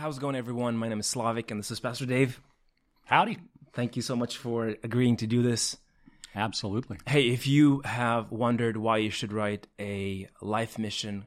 [0.00, 0.78] how's it going, everyone?
[0.78, 2.40] My name is Slavic, and this is Pastor Dave.
[3.04, 3.36] Howdy.
[3.74, 5.76] Thank you so much for agreeing to do this.
[6.34, 6.96] Absolutely.
[7.06, 11.26] Hey, if you have wondered why you should write a life mission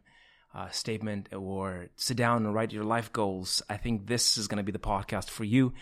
[0.55, 4.57] uh, statement or sit down and write your life goals, I think this is going
[4.57, 5.73] to be the podcast for you.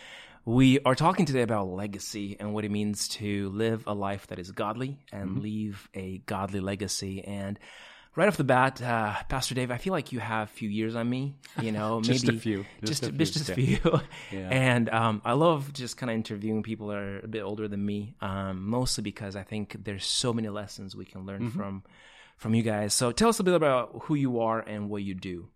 [0.44, 4.38] We are talking today about legacy and what it means to live a life that
[4.38, 7.24] is godly and leave a godly legacy.
[7.24, 7.58] And
[8.16, 10.96] right off the bat, uh, Pastor Dave, I feel like you have a few years
[10.96, 11.36] on me.
[11.62, 12.66] You know, Just a few.
[12.84, 14.02] just Just a a, few, just a few.
[14.32, 14.50] Yeah.
[14.50, 17.86] And um, I love just kind of interviewing people that are a bit older than
[17.86, 21.58] me, um, mostly because I think there's so many lessons we can learn Mm-hmm.
[21.58, 21.84] from
[22.38, 22.94] from you guys.
[22.96, 25.50] So tell us a bit about who you are and what you do.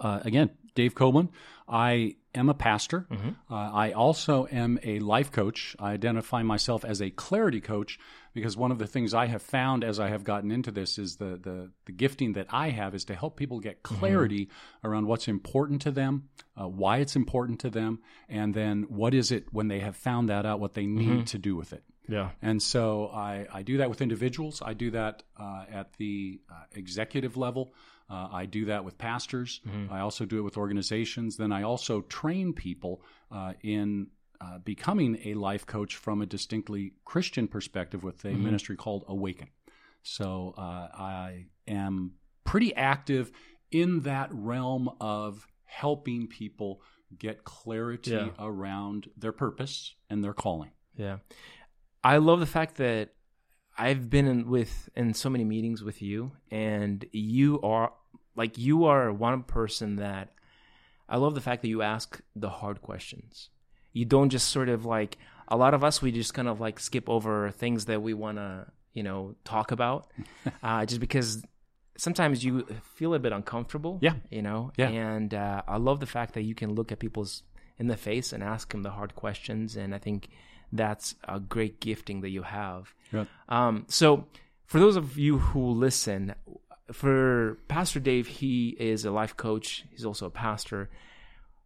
[0.00, 1.30] Uh, again, Dave Coleman.
[1.68, 3.06] I am a pastor.
[3.48, 5.76] Uh, I also am a life coach.
[5.78, 7.98] I identify myself as a clarity coach
[8.34, 11.16] because one of the things I have found as I have gotten into this is
[11.16, 14.48] the the, the gifting that I have is to help people get clarity
[14.82, 16.28] around what's important to them,
[16.60, 20.28] uh, why it's important to them, and then what is it when they have found
[20.28, 21.84] that out, what they need to do with it.
[22.08, 22.30] Yeah.
[22.42, 24.60] And so I, I do that with individuals.
[24.64, 27.72] I do that uh, at the uh, executive level.
[28.10, 29.60] Uh, I do that with pastors.
[29.90, 31.36] I also do it with organizations.
[31.36, 34.08] Then I also train people uh, in
[34.40, 39.48] uh, becoming a life coach from a distinctly Christian perspective with a ministry called Awaken.
[40.02, 42.12] So uh, I am
[42.44, 43.30] pretty active
[43.70, 46.80] in that realm of helping people
[47.16, 48.30] get clarity Yeah.
[48.38, 50.70] around their purpose and their calling.
[50.96, 51.18] Yeah.
[52.02, 53.10] I love the fact that
[53.78, 57.92] I've been in with in so many meetings with you and you are
[58.40, 60.30] like you are one person that
[61.10, 63.50] I love the fact that you ask the hard questions.
[63.92, 66.80] You don't just sort of like a lot of us we just kind of like
[66.80, 70.10] skip over things that we want to, you know, talk about
[70.62, 71.44] uh, just because
[71.98, 73.98] sometimes you feel a bit uncomfortable.
[74.00, 74.14] Yeah.
[74.30, 74.72] You know?
[74.78, 74.88] Yeah.
[74.88, 77.42] And uh, I love the fact that you can look at people's
[77.78, 79.76] in the face and ask them the hard questions.
[79.76, 80.30] And I think
[80.72, 82.94] that's a great gifting that you have.
[83.50, 84.28] Um, so,
[84.64, 86.34] for those of you who listen,
[86.92, 89.84] for Pastor Dave, he is a life coach.
[89.90, 90.90] He's also a pastor.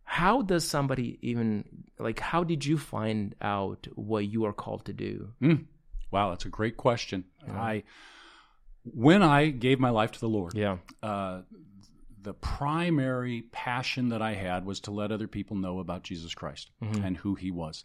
[0.04, 1.64] How does somebody even
[1.98, 2.20] like?
[2.20, 5.30] How did you find out what you are called to do?
[6.10, 7.24] Wow, that's a great question.
[7.48, 7.84] I
[8.84, 11.40] when I gave my life to the Lord, Yeah, uh,
[12.22, 16.70] the primary passion that I had was to let other people know about Jesus Christ
[16.80, 17.84] and who He was.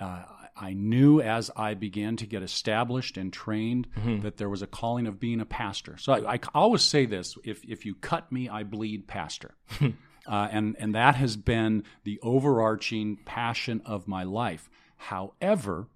[0.00, 0.24] Uh,
[0.56, 3.88] I knew as I began to get established and trained
[4.22, 5.96] that there was a calling of being a pastor.
[5.98, 9.54] So I, I always say this: if if you cut me, I bleed, pastor.
[9.80, 14.70] uh, and and that has been the overarching passion of my life.
[14.96, 15.88] However,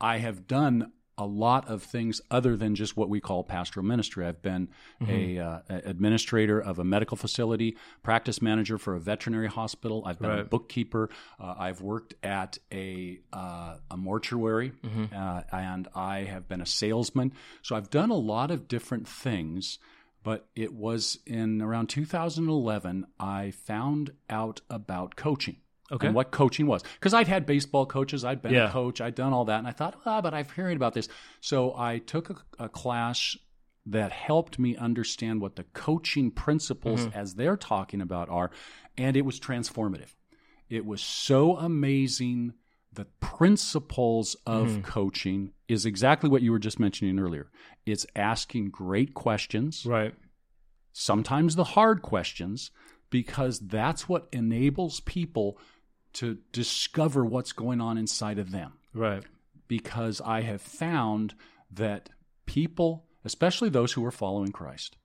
[0.00, 4.26] I have done a lot of things other than just what we call pastoral ministry.
[4.26, 4.68] I've been
[5.08, 10.02] a uh, administrator of a medical facility, practice manager for a veterinary hospital.
[10.06, 11.10] I've been a bookkeeper.
[11.38, 14.72] Uh, I've worked at a uh, a mortuary,
[15.14, 17.32] uh, and I have been a salesman.
[17.62, 19.78] So I've done a lot of different things.
[20.22, 25.56] But it was in around 2011 I found out about coaching
[25.92, 26.06] Okay.
[26.06, 26.82] and what coaching was.
[26.94, 28.68] Because I'd had baseball coaches, I'd been Yeah.
[28.68, 31.08] a coach, I'd done all that, and I thought, ah, but I've hearing about this.
[31.40, 33.36] So I took a, a class
[33.86, 38.50] that helped me understand what the coaching principles, as they're talking about, are,
[38.96, 40.14] and it was transformative.
[40.70, 42.54] It was so amazing.
[42.90, 47.50] The principles of coaching is exactly what you were just mentioning earlier.
[47.84, 50.14] It's asking great questions right.
[50.92, 52.70] sometimes the hard questions,
[53.10, 55.58] because that's what enables people
[56.14, 58.72] to discover what's going on inside of them.
[58.92, 59.22] Right.
[59.68, 61.34] Because I have found
[61.70, 62.10] that
[62.46, 64.96] people, especially those who are following Christ,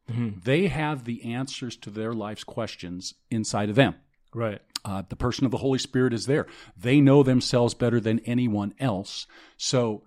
[0.44, 3.96] they have the answers to their life's questions inside of them.
[4.34, 4.62] Right.
[4.84, 6.48] Uh, the person of the Holy Spirit is there.
[6.76, 9.28] They know themselves better than anyone else.
[9.58, 10.04] So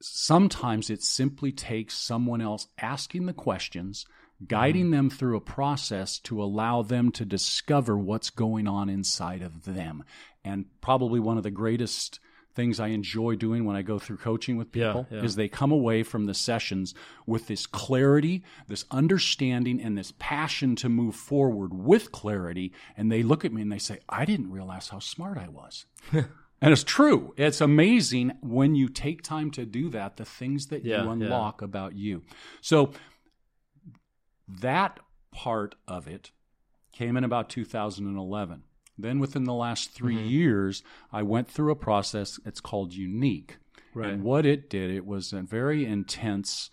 [0.00, 4.06] sometimes it simply takes someone else asking the questions,
[4.46, 4.92] guiding mm-hmm.
[4.92, 10.04] them through a process to allow them to discover what's going on inside of them.
[10.44, 12.20] And probably one of the greatest
[12.56, 15.22] things I enjoy doing when I go through coaching with people yeah.
[15.22, 16.94] is they come away from the sessions
[17.26, 22.72] with this clarity, this understanding, and this passion to move forward with clarity.
[22.96, 25.84] And they look at me and they say, I didn't realize how smart I was.
[26.12, 27.34] and it's true.
[27.36, 31.12] It's amazing when you take time to do that, the things that Yeah, you yeah.
[31.12, 32.22] unlock about you.
[32.62, 32.92] So
[34.48, 35.00] that
[35.32, 36.30] part of it
[36.92, 38.62] came in about 2011.
[38.98, 40.24] Then within the last 3 Mm-hmm.
[40.26, 40.82] years,
[41.12, 42.40] I went through a process.
[42.46, 43.58] It's called Unique.
[43.94, 44.10] Right.
[44.10, 46.70] And what it did, it was a very intense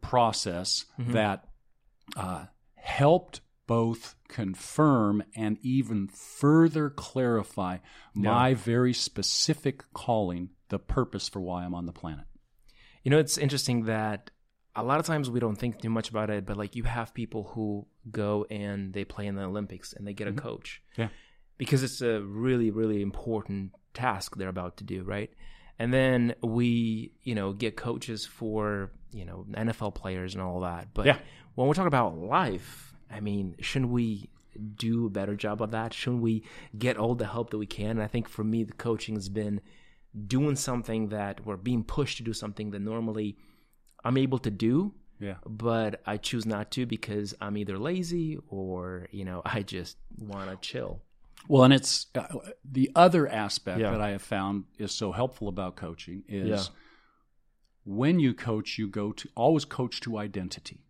[0.00, 1.12] process Mm-hmm.
[1.12, 1.44] that
[2.16, 7.78] uh, helped both confirm and even further clarify
[8.12, 12.24] my very specific calling, the purpose for why I'm on the planet.
[13.02, 14.30] You know, it's interesting that
[14.74, 17.12] a lot of times we don't think too much about it, but like you have
[17.12, 20.40] people who go and they play in the Olympics and they get a mm-hmm.
[20.40, 20.82] coach.
[20.96, 21.08] Yeah.
[21.58, 25.30] Because it's a really, really important task they're about to do, right?
[25.78, 30.88] And then we, you know, get coaches for, you know, NFL players and all that.
[30.94, 31.18] But Yeah.
[31.54, 34.30] when we're talking about life, I mean, shouldn't we
[34.76, 35.92] do a better job of that?
[35.92, 36.44] Shouldn't we
[36.76, 37.90] get all the help that we can?
[37.90, 39.60] And I think for me, the coaching has been
[40.26, 43.36] doing something that we're being pushed to do something that normally
[44.04, 45.36] I'm able to do, Yeah.
[45.46, 50.50] but I choose not to because I'm either lazy or, you know, I just want
[50.50, 51.00] to chill.
[51.48, 52.26] Well, and it's uh,
[52.64, 53.90] the other aspect Yeah.
[53.90, 56.62] that I have found is so helpful about coaching is Yeah.
[57.84, 60.84] when you coach, you go to always coach to identity,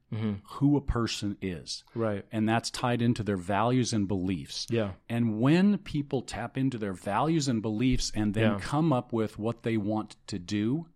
[0.45, 1.85] who a person is.
[1.95, 2.27] Right.
[2.31, 4.67] And that's tied into their values and beliefs.
[4.69, 4.91] Yeah.
[5.09, 8.59] And when people tap into their values and beliefs and then Yeah.
[8.61, 10.87] come up with what they want to do,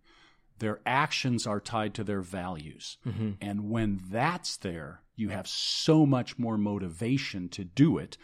[0.59, 2.97] their actions are tied to their values.
[3.07, 3.31] Mm-hmm.
[3.41, 8.17] And when that's there, you have so much more motivation to do it.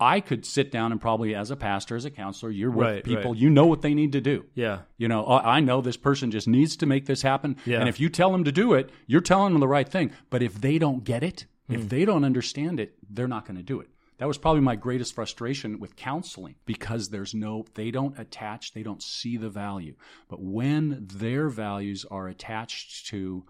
[0.00, 3.04] I could sit down and probably, as a pastor, as a counselor, you're with Right,
[3.04, 3.40] people, right.
[3.40, 4.44] you know what they need to do.
[4.54, 4.80] Yeah.
[4.96, 7.56] You know, "Oh, I know this person just needs to make this happen.
[7.66, 7.80] Yeah.
[7.80, 10.12] And if you tell them to do it, you're telling them the right thing.
[10.30, 11.74] But if they don't get it, Hmm.
[11.74, 13.88] if they don't understand it, they're not going to do it.
[14.18, 18.82] That was probably my greatest frustration with counseling because there's no, they don't attach, they
[18.82, 19.94] don't see the value.
[20.28, 23.44] But when their values are attached to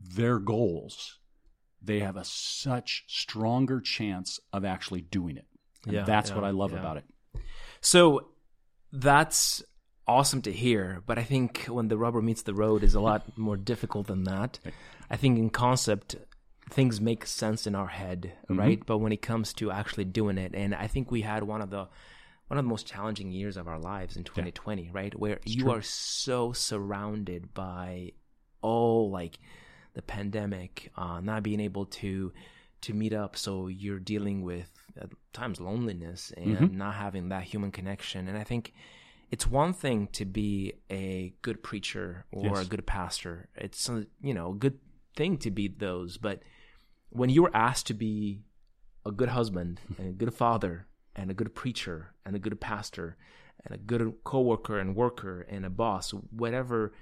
[0.00, 1.18] their goals,
[1.82, 5.46] they have a such stronger chance of actually doing it.
[5.86, 6.78] And Yeah, that's yeah, what I love yeah.
[6.78, 7.04] about it.
[7.80, 8.28] So
[8.92, 9.62] that's
[10.06, 13.36] awesome to hear, but I think when the rubber meets the road is a lot
[13.36, 14.60] more difficult than that.
[15.10, 16.16] I think in concept
[16.72, 18.58] things make sense in our head, mm-hmm.
[18.58, 18.82] right?
[18.84, 21.70] But when it comes to actually doing it, and I think we had one of
[21.70, 21.88] the
[22.48, 25.18] one of the most challenging years of our lives in 2020, right?
[25.18, 28.12] Where you are so surrounded by
[28.60, 29.38] all like
[29.94, 32.32] the pandemic, uh, not being able to
[32.82, 34.70] to meet up, so you're dealing with
[35.00, 36.76] at times loneliness and mm-hmm.
[36.76, 38.28] not having that human connection.
[38.28, 38.72] And I think
[39.30, 42.66] it's one thing to be a good preacher or Yes.
[42.66, 43.48] a good pastor.
[43.56, 44.78] It's uh, you know a good
[45.16, 46.42] thing to be those, but
[47.12, 48.42] when you were asked to be
[49.04, 50.86] a good husband and a good father
[51.16, 53.16] and a good preacher and a good pastor
[53.64, 56.92] and a good coworker and worker and a boss, whatever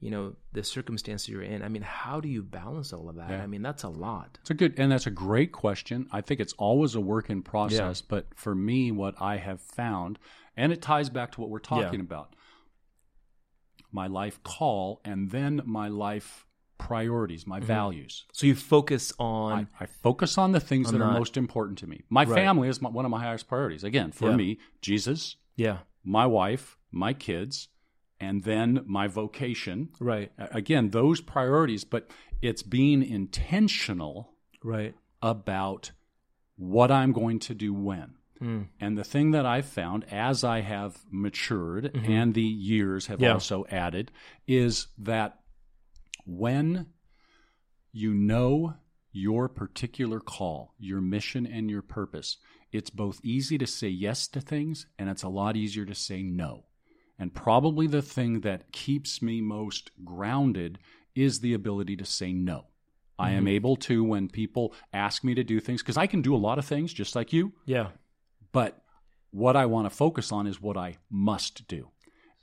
[0.00, 1.60] you know the circumstances you're in.
[1.62, 3.30] I mean, how do you balance all of that?
[3.30, 3.42] Yeah.
[3.42, 4.38] I mean, that's a lot.
[4.42, 6.06] It's a good, and that's a great question.
[6.12, 8.00] I think it's always a work in process.
[8.00, 10.20] But for me, what I have found,
[10.56, 12.06] and it ties back to what we're talking Yeah.
[12.06, 12.34] about
[13.90, 16.44] my life call and then my life
[16.78, 18.24] priorities, my values.
[18.32, 21.86] So you focus on I focus on the things On that are most important to
[21.86, 22.02] me.
[22.08, 22.34] My Right.
[22.34, 23.84] family is my, one of my highest priorities.
[23.84, 24.36] Again, for Yeah.
[24.36, 27.68] me, Jesus, yeah, my wife, my kids,
[28.20, 29.88] and then my vocation.
[30.00, 32.10] right, Again, those priorities, but
[32.40, 34.32] it's being intentional
[34.62, 35.92] right, about
[36.56, 38.14] what I'm going to do when.
[38.40, 38.68] Mm.
[38.80, 43.24] And the thing that I've found as I have matured and the years have Mm-hmm.
[43.24, 43.32] Yeah.
[43.34, 44.12] also added
[44.46, 45.40] is that
[46.28, 46.86] when
[47.90, 48.74] you know
[49.12, 52.36] your particular call, your mission, and your purpose,
[52.70, 56.22] it's both easy to say yes to things and it's a lot easier to say
[56.22, 56.66] no.
[57.18, 60.78] And probably the thing that keeps me most grounded
[61.14, 62.66] is the ability to say no.
[63.18, 63.48] I am mm-hmm.
[63.48, 66.58] able to, when people ask me to do things, because I can do a lot
[66.58, 67.88] of things just like you, yeah,
[68.52, 68.80] but
[69.30, 71.88] what I want to focus on is what I must do.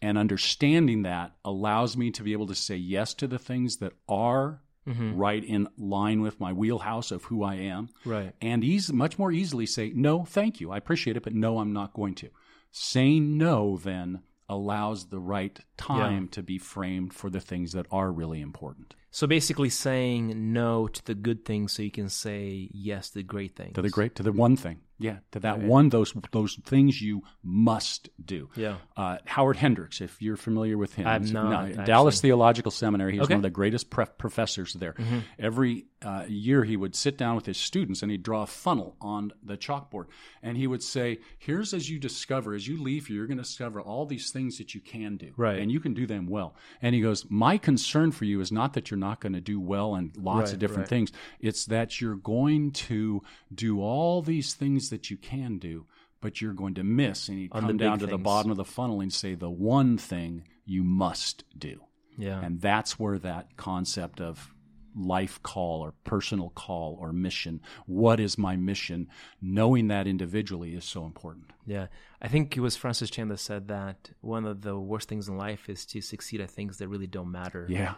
[0.01, 3.93] And understanding that allows me to be able to say yes to the things that
[4.07, 5.15] are Mm-hmm.
[5.17, 9.31] right in line with my wheelhouse of who I am, right, and easy, much more
[9.31, 10.69] easily say, no, thank you.
[10.69, 12.29] I appreciate it, but no, I'm not going to.
[12.71, 18.11] Saying no then allows the right time to be framed for the things that are
[18.11, 18.93] really important.
[19.09, 23.23] So basically, saying no to the good things so you can say yes to the
[23.23, 23.73] great things.
[23.73, 24.81] To the great, to the one thing.
[24.97, 28.49] Yeah, to that one, those those things you must do.
[28.55, 28.77] Yeah.
[28.95, 31.85] Uh, Howard Hendricks, if you're familiar with him, I'm not, no.
[31.85, 33.11] Dallas Theological Seminary.
[33.13, 33.33] He was Okay.
[33.35, 34.93] one of the greatest pref- professors there.
[34.93, 35.19] Mm-hmm.
[35.37, 38.95] Every uh, year, he would sit down with his students and he'd draw a funnel
[39.01, 40.05] on the chalkboard,
[40.43, 43.43] and he would say, "Here's as you discover, as you leave here, you're going to
[43.43, 45.59] discover all these things that you can do, Right.
[45.59, 48.73] And you can do them well." And he goes, "My concern for you is not
[48.73, 50.89] that you're not going to do well and lots Right, of different right.
[50.89, 51.11] things.
[51.39, 53.21] It's that you're going to
[53.53, 55.85] do all these things that you can do."
[56.21, 58.65] But you're going to miss, and you On come down to the bottom of the
[58.65, 61.81] funnel and say the one thing you must do.
[62.17, 62.41] Yeah.
[62.41, 64.51] And that's where that concept of
[64.95, 67.61] life call or personal call or mission.
[67.85, 69.09] What is my mission?
[69.41, 71.51] Knowing that individually is so important.
[71.65, 71.87] Yeah.
[72.21, 75.37] I think it was Francis Chan that said that one of the worst things in
[75.37, 77.67] life is to succeed at things that really don't matter.
[77.69, 77.95] Yeah.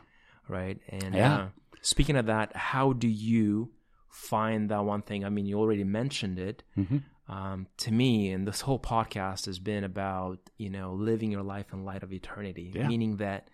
[0.49, 0.79] Right.
[0.89, 1.35] And Yeah.
[1.37, 1.47] uh,
[1.81, 3.69] speaking of that, how do you
[4.17, 5.23] find that one thing?
[5.23, 6.63] I mean, you already mentioned it.
[6.75, 7.03] Mhm.
[7.29, 11.73] Um, to me, and this whole podcast has been about, you know, living your life
[11.73, 12.87] in light of eternity, Yeah.
[12.87, 13.49] meaning that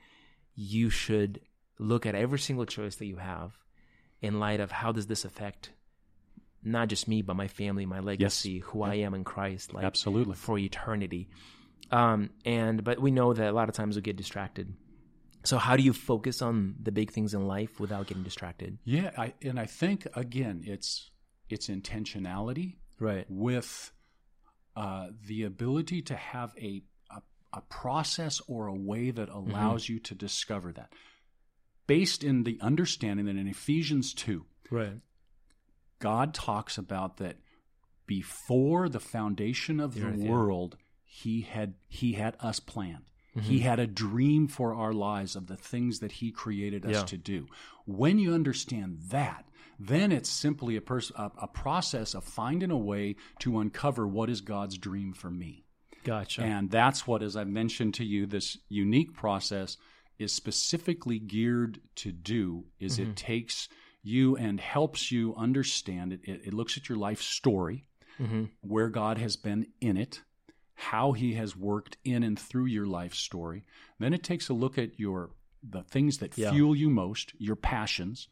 [0.55, 1.41] you should
[1.79, 3.58] look at every single choice that you have
[4.22, 5.72] in light of how does this affect
[6.65, 10.36] not just me, but my family, my legacy, who I am in Christ, like Absolutely.
[10.36, 11.27] for eternity.
[11.91, 14.74] Um, and but we know that a lot of times we get distracted.
[15.45, 18.77] So how do you focus on the big things in life without getting distracted?
[18.85, 21.12] Yeah, I, and I think again, it's
[21.50, 23.25] it's intentionality Right.
[23.29, 23.91] with
[24.75, 27.21] uh, the ability to have a, a
[27.51, 30.93] a process or a way that allows you to discover that,
[31.88, 35.01] based in the understanding that in Ephesians two, Right.
[36.00, 37.38] God talks about that
[38.07, 40.31] before the foundation of The the earth, yeah.
[40.31, 43.05] world, he had he had us planned.
[43.35, 43.47] Mm-hmm.
[43.47, 47.03] He had a dream for our lives of the things that he created us Yeah.
[47.03, 47.47] to do.
[47.85, 49.45] When you understand that,
[49.79, 54.29] then it's simply a, pers- a, a process of finding a way to uncover what
[54.29, 55.65] is God's dream for me.
[56.03, 56.43] Gotcha.
[56.43, 59.77] And that's what, as I mentioned to you, this unique process
[60.19, 63.11] is specifically geared to do is Mm-hmm.
[63.11, 63.67] it takes
[64.03, 66.19] you and helps you understand it.
[66.23, 67.85] It, it looks at your life story,
[68.19, 68.49] Mhm.
[68.61, 70.21] where God has been in it,
[70.83, 73.65] how he has worked in and through your life story.
[73.99, 75.31] Then it takes a look at your
[75.63, 76.51] the things that Yeah.
[76.51, 78.27] fuel you most, your passions.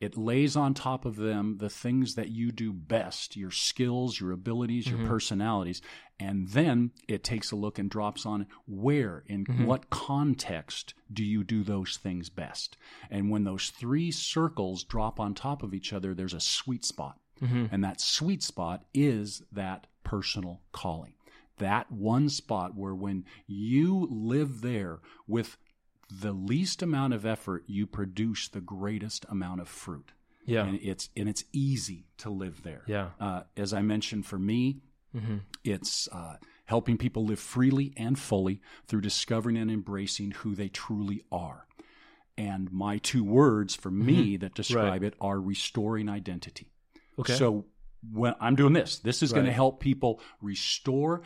[0.00, 4.32] It lays on top of them the things that you do best, your skills, your
[4.32, 5.08] abilities, your mm-hmm.
[5.08, 5.82] personalities.
[6.18, 9.64] And then it takes a look and drops on where, in mm-hmm.
[9.64, 12.76] what context do you do those things best?
[13.10, 17.18] And when those three circles drop on top of each other, there's a sweet spot.
[17.40, 17.66] Mm-hmm.
[17.72, 21.14] And that sweet spot is that personal calling.
[21.58, 25.56] That one spot where when you live there with
[26.10, 30.12] the least amount of effort, you produce the greatest amount of fruit.
[30.44, 30.64] yeah.
[30.66, 32.82] And it's and it's easy to live there.
[32.86, 33.10] Yeah.
[33.20, 34.80] Uh, as I mentioned, for me,
[35.14, 35.36] Mm-hmm.
[35.62, 41.22] it's uh, helping people live freely and fully through discovering and embracing who they truly
[41.30, 41.66] are.
[42.38, 46.72] And my two words for me that describe it are restoring identity.
[47.18, 47.34] Okay.
[47.34, 47.66] So
[48.10, 51.20] when I'm doing this, this is going to help people restore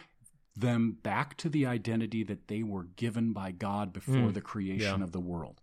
[0.56, 4.34] them back to the identity that they were given by God before Mm.
[4.34, 5.04] the creation Yeah.
[5.04, 5.60] of the world.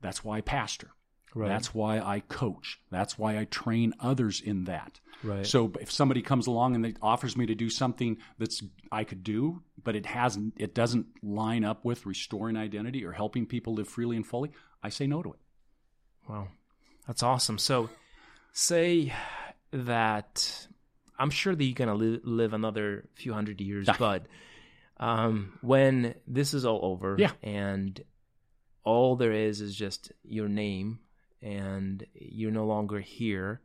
[0.00, 0.90] That's why I pastor.
[1.34, 1.48] Right.
[1.48, 2.78] That's why I coach.
[2.90, 5.00] That's why I train others in that.
[5.24, 5.44] Right.
[5.46, 9.24] So if somebody comes along and they offers me to do something that's I could
[9.24, 13.88] do, but it hasn't it doesn't line up with restoring identity or helping people live
[13.88, 15.40] freely and fully, I say no to it.
[16.28, 16.48] Wow,
[17.06, 17.58] that's awesome.
[17.58, 17.90] So,
[18.52, 19.12] say
[19.72, 20.68] that
[21.18, 23.96] I'm sure that you're gonna li- live another few hundred years, Yeah.
[23.98, 24.26] but
[24.98, 27.32] um, when this is all over, Yeah.
[27.42, 28.00] and
[28.84, 30.98] all there is is just your name,
[31.42, 33.60] and you're no longer here,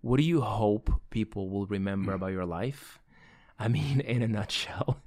[0.00, 2.98] what do you hope people will remember about your life?
[3.58, 4.98] I mean, in a nutshell.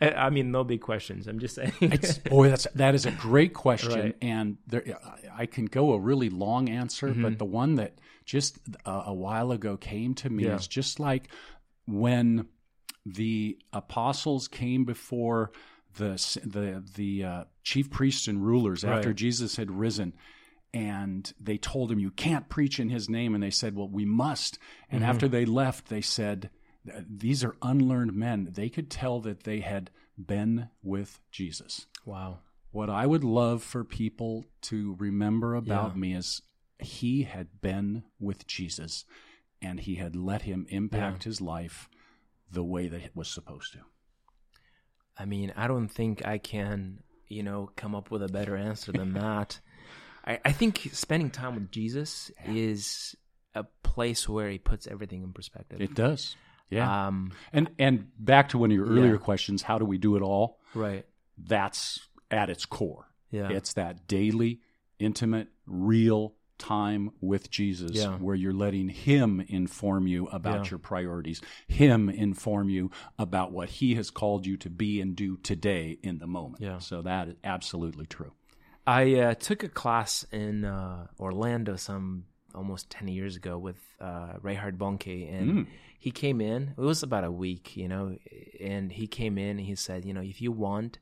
[0.00, 1.26] I mean, no big questions.
[1.26, 1.72] I'm just saying.
[1.80, 4.16] It's, boy, that's that is a great question, Right.
[4.22, 4.82] and there,
[5.36, 7.22] I can go a really long answer, Mm-hmm.
[7.22, 10.54] but the one that just a, a while ago came to me Yeah.
[10.56, 11.28] is just like
[11.86, 12.46] when
[13.06, 15.50] the apostles came before
[15.96, 16.12] the
[16.46, 20.14] the the uh, chief priests and rulers after Jesus had risen.
[20.72, 23.34] And they told him, You can't preach in his name.
[23.34, 24.56] And they said, Well, we must.
[24.88, 25.10] And Mm-hmm.
[25.10, 26.48] after they left, they said,
[26.84, 28.48] These are unlearned men.
[28.52, 31.86] They could tell that they had been with Jesus.
[32.04, 32.38] wow.
[32.72, 36.00] What I would love for people to remember about Yeah.
[36.00, 36.40] me is
[36.78, 39.04] he had been with Jesus
[39.60, 41.88] and he had let him impact his life
[42.48, 43.80] the way that it was supposed to.
[45.18, 48.92] I mean, I don't think I can, you know, come up with a better answer
[48.92, 49.58] than that.
[50.24, 53.16] I, I think spending time with Jesus is
[53.52, 55.80] a place where he puts everything in perspective.
[55.80, 56.36] It does.
[56.70, 57.06] Yeah.
[57.08, 59.18] Um, and and back to one of your earlier Yeah.
[59.18, 60.58] questions, how do we do it all?
[60.74, 61.04] right.
[61.38, 63.08] That's at its core.
[63.30, 63.48] Yeah.
[63.50, 64.60] It's that daily,
[64.98, 68.16] intimate, real time with Jesus Yeah.
[68.18, 70.70] where you're letting Him inform you about Yeah.
[70.72, 75.38] your priorities, Him inform you about what He has called you to be and do
[75.38, 76.62] today in the moment.
[76.62, 76.78] Yeah.
[76.78, 78.32] So that is absolutely true.
[78.86, 84.34] I uh, took a class in uh, Orlando some almost 10 years ago with uh,
[84.42, 85.66] Reinhard Bonnke, and Mm.
[86.00, 86.74] He came in.
[86.76, 88.16] It was about a week, you know,
[88.58, 90.98] and he came in and he said, you know, if you want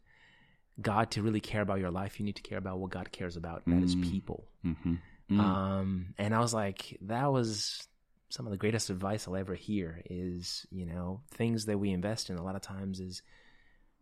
[0.83, 3.37] God to really care about your life, you need to care about what God cares
[3.37, 4.02] about, and that is Mm.
[4.02, 4.45] people.
[4.62, 4.97] hmm
[5.31, 5.40] Mm.
[5.40, 7.87] Um, and I was like, that was
[8.31, 12.31] some of the greatest advice I'll ever hear is, you know, things that we invest
[12.31, 13.23] in a lot of times is,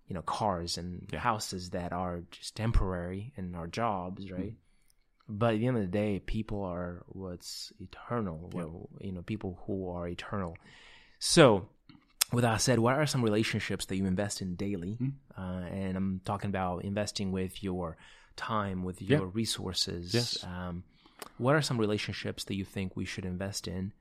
[0.07, 1.19] you know, cars and Yeah.
[1.19, 4.55] houses that are just temporary and our jobs, right?
[5.29, 5.39] Mm-hmm.
[5.39, 8.55] But at the end of the day, people are what's eternal, Yep.
[8.55, 10.57] well, you know, people who are eternal.
[11.19, 11.69] So,
[12.33, 14.97] with that said, what are some relationships that you invest in daily?
[15.01, 15.13] Mhm.
[15.37, 17.97] Uh, and I'm talking about investing with your
[18.37, 19.19] time, with Yeah.
[19.19, 20.13] your resources.
[20.13, 20.43] Yes.
[20.45, 20.85] Um,
[21.39, 23.93] what are some relationships that you think we should invest in?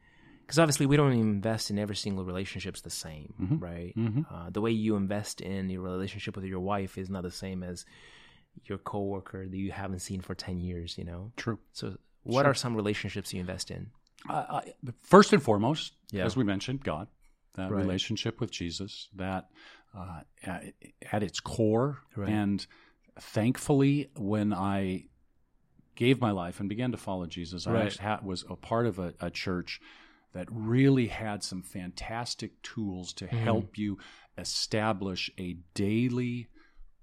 [0.41, 3.61] Because obviously, we don't invest in every single relationship's the same, Mhm.
[3.61, 3.95] right?
[3.95, 4.25] Mhm.
[4.31, 7.63] Uh, the way you invest in your relationship with your wife is not the same
[7.63, 7.83] as
[8.65, 10.97] your coworker that you haven't seen for ten years.
[10.97, 11.31] You know.
[11.35, 11.59] True.
[11.73, 12.51] So, what Sure.
[12.51, 13.91] are some relationships you invest in?
[14.29, 16.25] Uh, I, first and foremost, Yeah.
[16.25, 17.07] as we mentioned, God,
[17.53, 17.81] that Right.
[17.81, 19.49] relationship with Jesus, that
[19.93, 20.73] uh, at,
[21.11, 22.27] at its core, Right.
[22.27, 22.65] and
[23.17, 25.05] thankfully, when I
[25.95, 27.97] gave my life and began to follow Jesus, I Right.
[27.97, 29.79] ha- was a part of a, a church
[30.33, 33.37] that really had some fantastic tools to Mm-hmm.
[33.37, 33.97] help you
[34.37, 36.47] establish a daily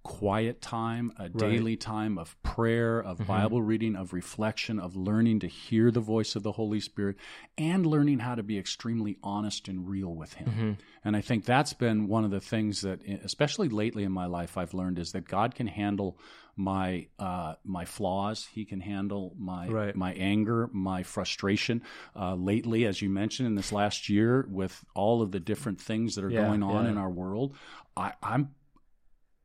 [0.02, 3.26] quiet time, a daily time of prayer, of Mm-hmm.
[3.26, 7.16] Bible reading, of reflection, of learning to hear the voice of the Holy Spirit,
[7.56, 10.49] and learning how to be extremely honest and real with Him.
[10.49, 10.73] Mm-hmm.
[11.04, 14.56] And I think that's been one of the things that, especially lately in my life,
[14.59, 16.18] I've learned is that God can handle
[16.54, 18.47] my uh, my flaws.
[18.52, 19.97] He can handle my Right.
[19.97, 21.82] my anger, my frustration.
[22.14, 26.14] Uh, lately, as you mentioned, in this last year, with all of the different things
[26.16, 26.90] that are Yeah, going on yeah.
[26.90, 27.56] in our world,
[27.97, 28.50] I, I'm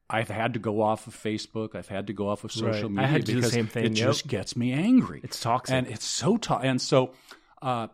[0.09, 1.75] I've had to go off of Facebook.
[1.75, 2.89] I've had to go off of social Right.
[2.91, 4.07] media I had to do the because same thing, it yep.
[4.07, 5.19] just gets me angry.
[5.23, 5.73] It's toxic.
[5.75, 6.61] and it's so tough.
[6.63, 7.13] And so,
[7.61, 7.87] uh,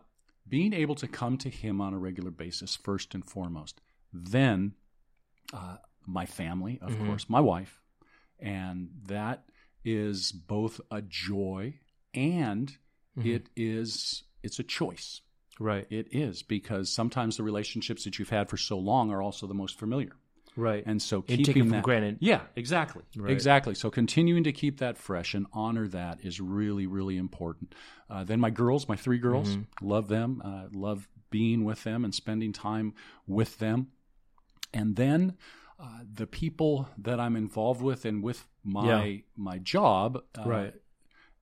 [0.48, 3.80] being able to come to Him on a regular basis, first and foremost,
[4.12, 4.74] then
[5.52, 7.06] uh, my family, of Mhm.
[7.06, 7.80] course, my wife,
[8.38, 9.44] and that
[9.84, 11.78] is both a joy
[12.14, 12.76] and
[13.16, 13.26] Mhm.
[13.26, 15.20] it is it's a choice.
[15.60, 19.46] right, It is because sometimes the relationships that you've had for so long are also
[19.46, 20.16] the most familiar.
[20.56, 20.82] Right.
[20.86, 22.18] And so You keeping take it for that, granted.
[22.20, 23.30] yeah, exactly, Right.
[23.32, 23.74] exactly.
[23.74, 27.74] So continuing to keep that fresh and honor that is really, really important.
[28.10, 29.86] Uh, then my girls, my three girls, Mm-hmm.
[29.86, 32.94] love them, uh, love being with them and spending time
[33.26, 33.88] with them.
[34.72, 35.36] And then
[35.80, 39.16] uh, the people that I'm involved with and with my Yeah.
[39.36, 40.74] my job, uh, Right.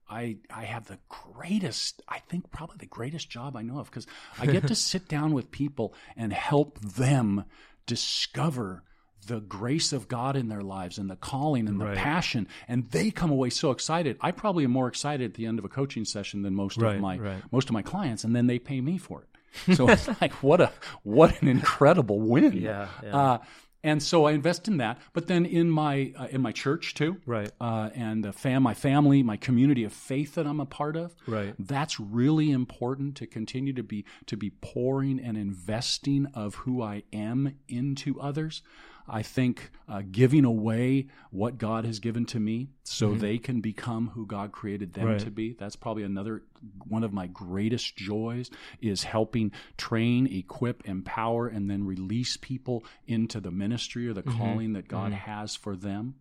[0.09, 4.07] I I have the greatest, I think probably the greatest job I know of because
[4.39, 7.45] I get to sit down with people and help them
[7.85, 8.83] discover
[9.23, 11.97] the grace of God in their lives and the calling and the Right.
[11.97, 14.17] passion, and they come away so excited.
[14.21, 16.95] I probably am more excited at the end of a coaching session than most Right,
[16.95, 17.43] of my right.
[17.51, 19.75] most of my clients, and then they pay me for it.
[19.75, 20.71] So it's like what a
[21.03, 22.53] what an incredible win.
[22.53, 23.15] Yeah, yeah.
[23.17, 23.37] Uh,
[23.85, 27.17] and so I invest in that, but then in my uh, in my church too,
[27.25, 27.51] Right.
[27.59, 31.13] Uh, and the fam, my family, my community of faith that I'm a part of,
[31.27, 31.53] Right.
[31.59, 37.03] That's really important to continue to be to be pouring and investing of who I
[37.11, 38.61] am into others.
[39.07, 44.09] I think uh, giving away what God has given to me so they can become
[44.15, 45.19] who God created them Right.
[45.19, 45.53] to be.
[45.59, 46.43] That's probably another
[46.87, 48.49] one of my greatest joys
[48.81, 54.73] is helping train, equip, empower, and then release people into the ministry or the calling
[54.73, 56.15] that God has for them.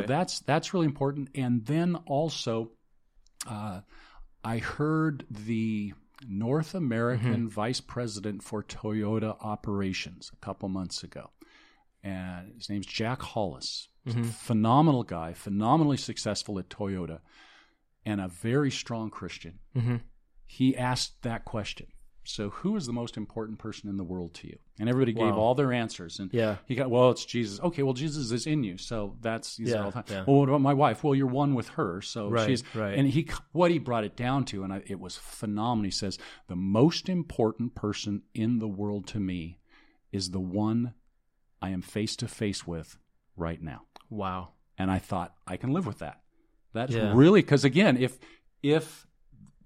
[0.00, 1.28] So that's that's really important.
[1.34, 2.70] And then also,
[3.46, 3.82] uh,
[4.42, 5.92] I heard the
[6.26, 11.30] North American vice president for Toyota operations a couple months ago,
[12.02, 13.88] and his name's Jack Hollis.
[14.06, 17.18] A phenomenal guy, phenomenally successful at Toyota,
[18.04, 19.58] and a very strong Christian.
[19.74, 20.02] Mhm.
[20.46, 21.88] He asked that question.
[22.22, 24.58] So, who is the most important person in the world to you?
[24.78, 25.40] And everybody gave Wow.
[25.40, 26.18] all their answers.
[26.20, 26.58] And Yeah.
[26.66, 27.58] he got, well, it's Jesus.
[27.60, 30.04] Okay, well, Jesus is in you, so that's he's Yeah, all the time.
[30.08, 30.24] yeah.
[30.24, 31.02] Well, what about my wife?
[31.02, 32.96] Well, you're one with her, so Right, she's right.
[32.98, 35.84] And he, what he brought it down to, and I, it was phenomenal.
[35.84, 39.58] He says the most important person in the world to me
[40.12, 40.94] is the one
[41.66, 42.96] I am face to face with
[43.36, 43.82] right now.
[44.08, 44.50] Wow.
[44.78, 46.20] And I thought I can live with that.
[46.72, 47.12] That's Yeah.
[47.14, 48.18] really because again, if
[48.62, 49.06] if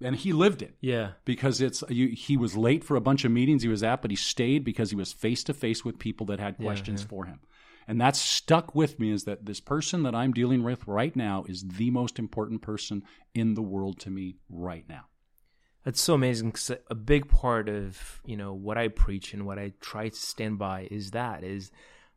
[0.03, 1.11] and he lived it Yeah.
[1.25, 4.09] because it's you, he was late for a bunch of meetings he was at, but
[4.11, 7.07] he stayed because he was face to face with people that had Yeah, questions yeah.
[7.07, 7.39] for him.
[7.87, 11.43] And that's stuck with me is that this person that I'm dealing with right now
[11.47, 13.03] is the most important person
[13.35, 15.05] in the world to me right now.
[15.83, 16.51] That's so amazing.
[16.51, 20.15] 'cause a big part of you know what I preach and what I try to
[20.15, 21.71] stand by is that is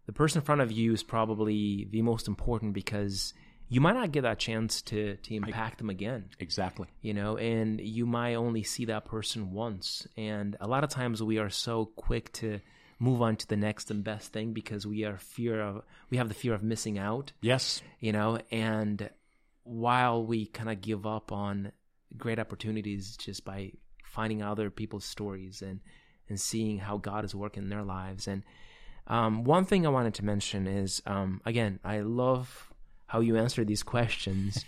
[0.06, 3.32] the person in front of you is probably the most important because
[3.68, 6.28] you might not get that chance to to impact them again.
[6.38, 6.88] Exactly.
[7.00, 10.06] You know, and you might only see that person once.
[10.16, 12.60] And a lot of times we are so quick to
[12.98, 16.28] move on to the next and best thing because we are fear of we have
[16.28, 17.82] the fear of missing out Yes.
[17.98, 19.10] you know and
[19.64, 21.72] while we kind of give up on
[22.16, 23.72] great opportunities just by
[24.04, 25.80] finding other people's stories and
[26.28, 28.26] and seeing how God is working in their lives.
[28.26, 28.42] And
[29.06, 32.72] um, one thing I wanted to mention is um, again, I love
[33.06, 34.64] how you answer these questions,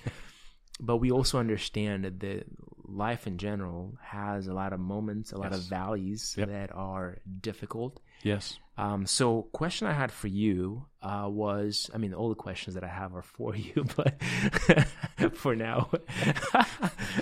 [0.81, 2.47] but we also understand that
[2.89, 5.61] life in general has a lot of moments, a lot Yes.
[5.65, 6.49] of valleys Yep.
[6.49, 7.99] that are difficult.
[8.23, 8.59] Yes.
[8.79, 12.85] Um, so, question I had for you uh, was, I mean, all the questions that
[12.85, 14.21] I have are for you, but
[15.35, 15.91] for now.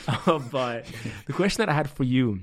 [0.07, 0.87] Uh, but
[1.27, 2.41] the question that I had for you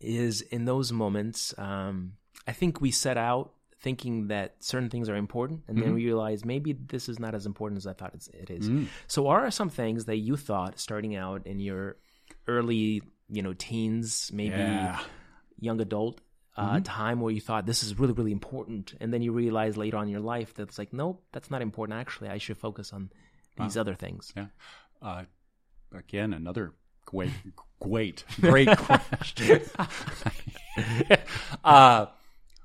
[0.00, 2.14] is, in those moments, um,
[2.46, 3.53] I think we set out
[3.84, 7.44] thinking that certain things are important, and then we realize maybe this is not as
[7.46, 8.64] important as I thought it's, it is.
[9.06, 11.96] So, what are some things that you thought starting out in your
[12.48, 13.02] early,
[13.36, 14.98] you know, teens, maybe Yeah.
[15.60, 16.20] young adult
[16.56, 19.96] uh, time where you thought this is really really important and then you realize later
[19.96, 22.92] on in your life that it's like nope that's not important actually i should focus
[22.92, 23.10] on
[23.58, 24.46] these other things Yeah.
[25.02, 25.22] Uh,
[25.92, 26.66] again, another
[27.06, 27.32] great,
[27.80, 29.62] great, great question.
[31.64, 32.06] uh,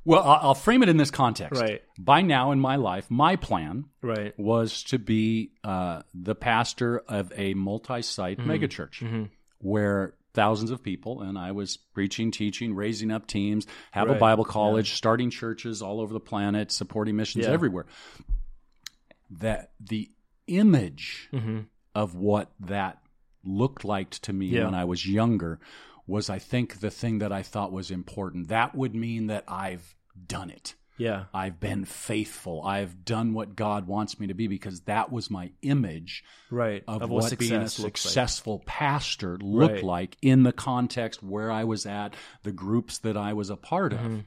[0.05, 1.61] well, I'll, frame it in this context.
[1.61, 1.81] Right.
[1.97, 7.31] By now in my life, my plan right was to be uh, the pastor of
[7.35, 13.67] a multi-site megachurch where thousands of people and I was preaching, teaching, raising up teams,
[13.91, 17.51] have a Bible college, starting churches all over the planet, supporting missions Yeah.
[17.51, 17.85] everywhere.
[19.31, 20.09] That the
[20.47, 21.61] image mm-hmm.
[21.93, 22.99] of what that
[23.43, 24.65] looked like to me Yeah.
[24.65, 25.59] when I was younger
[26.09, 28.47] was I think the thing that I thought was important.
[28.49, 29.95] That would mean that I've
[30.27, 30.75] done it.
[30.97, 32.61] yeah I've been faithful.
[32.63, 37.01] I've done what God wants me to be because that was my image right of,
[37.01, 38.09] what what being a success looks like.
[38.11, 39.83] successful pastor looked Right.
[39.83, 43.93] like in the context where I was at, the groups that I was a part
[43.93, 44.13] Mm-hmm.
[44.15, 44.23] of.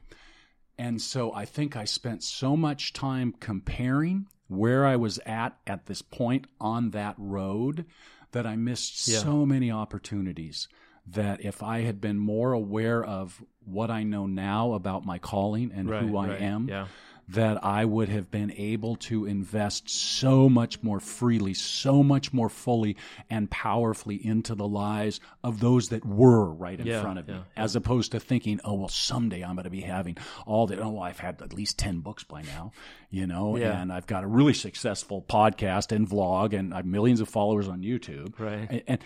[0.79, 5.85] And so I think I spent so much time comparing where I was at at
[5.85, 7.85] this point on that road
[8.31, 9.19] that I missed Yeah.
[9.19, 10.67] so many opportunities.
[11.07, 15.71] That if I had been more aware of what I know now about my calling
[15.73, 16.41] and right, who I right.
[16.41, 16.87] am, yeah
[17.29, 22.49] that I would have been able to invest so much more freely, so much more
[22.49, 22.97] fully
[23.29, 27.39] and powerfully into the lives of those that were right in Yeah, front of me,
[27.55, 30.99] as opposed to thinking, oh, well, someday I'm going to be having all the, oh,
[30.99, 32.73] I've had at least 10 books by now,
[33.09, 33.81] you know, Yeah.
[33.81, 37.69] and I've got a really successful podcast and vlog and I have millions of followers
[37.69, 38.37] on YouTube.
[38.37, 38.99] right And, and,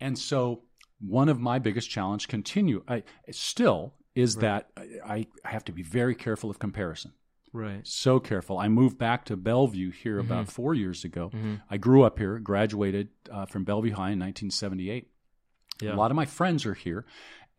[0.00, 0.62] and so
[1.06, 4.70] one of my biggest challenge continue I still is that
[5.04, 7.12] I, I have to be very careful of comparison
[7.52, 8.58] right so careful.
[8.58, 10.32] I moved back to Bellevue here Mm-hmm.
[10.32, 11.30] about four years ago.
[11.70, 15.08] I grew up here, graduated uh, from Bellevue High in 1978.
[15.80, 17.04] yeah A lot of my friends are here.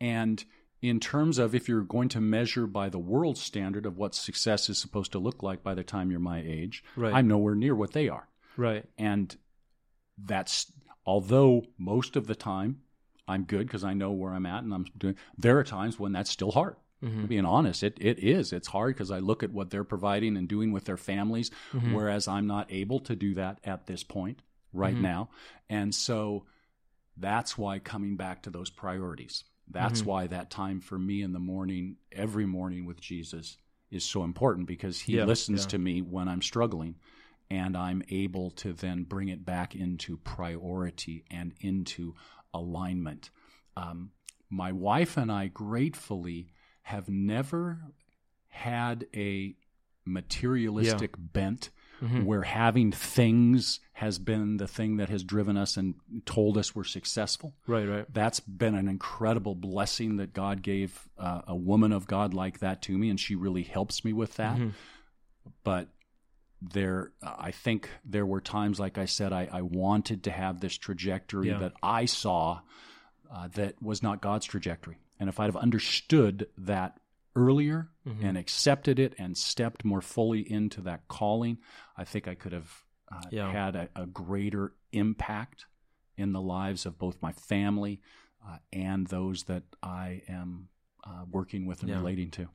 [0.02, 0.44] And
[0.82, 4.70] in terms of if you're going to measure by the world standard of what success
[4.70, 7.14] is supposed to look like by the time you're my age, Right.
[7.14, 8.28] I'm nowhere near what they are.
[8.58, 9.36] right And
[10.18, 10.72] that's,
[11.06, 12.82] although most of the time
[13.28, 16.12] I'm good because I know where I'm at and I'm doing, there are times when
[16.12, 16.76] that's still hard.
[17.04, 17.28] Mhm.
[17.28, 18.54] Being honest, it, it is.
[18.54, 21.94] It's hard because I look at what they're providing and doing with their families, Mm-hmm.
[21.94, 24.42] whereas I'm not able to do that at this point
[24.74, 25.02] right Mhm.
[25.02, 25.30] now.
[25.70, 26.46] And so
[27.18, 30.06] that's why coming back to those priorities, that's Mhm.
[30.06, 33.58] why that time for me in the morning, every morning with Jesus,
[33.92, 35.68] is so important because he Yeah, listens yeah.
[35.70, 36.96] to me when I'm struggling
[37.50, 42.16] and I'm able to then bring it back into priority and into
[42.56, 43.30] alignment.
[43.78, 44.12] Um,
[44.50, 47.80] my wife and I gratefully have never
[48.48, 49.56] had a
[50.06, 51.70] materialistic bent
[52.02, 52.26] Mhm.
[52.26, 56.84] where having things has been the thing that has driven us and told us we're
[56.84, 57.56] successful.
[57.68, 62.34] right right That's been an incredible blessing that God gave uh, a woman of God
[62.34, 64.58] like that to me, and she really helps me with that.
[64.60, 64.74] Mhm.
[65.64, 65.90] But
[66.74, 70.78] there, I think there were times, like I said, I, I wanted to have this
[70.78, 71.60] trajectory Yeah.
[71.60, 72.62] that I saw
[73.32, 74.98] uh, that was not God's trajectory.
[75.20, 77.00] And if I'd have understood that
[77.36, 78.24] earlier Mhm.
[78.24, 81.58] and accepted it and stepped more fully into that calling,
[81.98, 83.52] I think I could have uh, Yeah.
[83.52, 85.66] had a, a greater impact
[86.18, 88.02] in the lives of both my family
[88.48, 90.70] uh, and those that I am
[91.04, 91.98] uh, working with and Yeah.
[91.98, 92.50] relating to.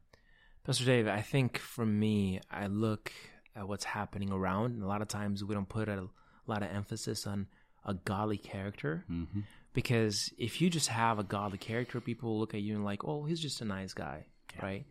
[0.65, 3.13] Pastor Dave, I think for me, I look
[3.57, 6.09] at what's happening around, and a lot of times we don't put a,
[6.47, 7.47] lot of emphasis on
[7.85, 9.05] a godly character.
[9.07, 9.41] hmm
[9.73, 13.05] Because if you just have a godly character, people will look at you and like,
[13.05, 14.25] oh, he's just a nice guy,
[14.61, 14.85] right?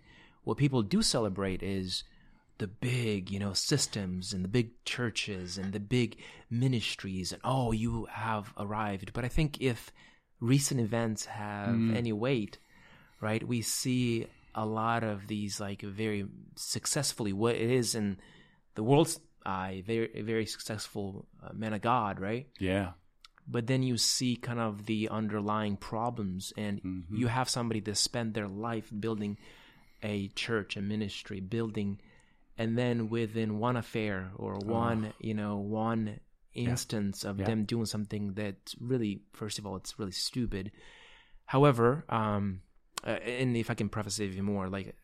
[0.46, 2.04] What people do celebrate is
[2.60, 6.18] the big, you know, systems and the big churches and the big
[6.50, 9.12] ministries, and oh, you have arrived.
[9.14, 9.92] But I think if
[10.40, 11.96] recent events have Mm.
[11.96, 12.58] any weight,
[13.20, 18.18] right, we see a lot of these like very successfully what it is in
[18.76, 22.48] the world's eye, very very successful uh, men of God, right?
[22.60, 22.92] Yeah.
[23.52, 27.16] but then you see kind of the underlying problems and Mm-hmm.
[27.22, 29.38] you have somebody that spent their life building
[30.04, 32.00] a church a ministry building
[32.60, 36.20] and then within one affair or one you know one
[36.54, 37.48] instance of Yeah.
[37.50, 40.72] them doing something that really first of all it's really stupid
[41.46, 42.62] however um
[43.08, 44.96] uh, and if i can preface it even more like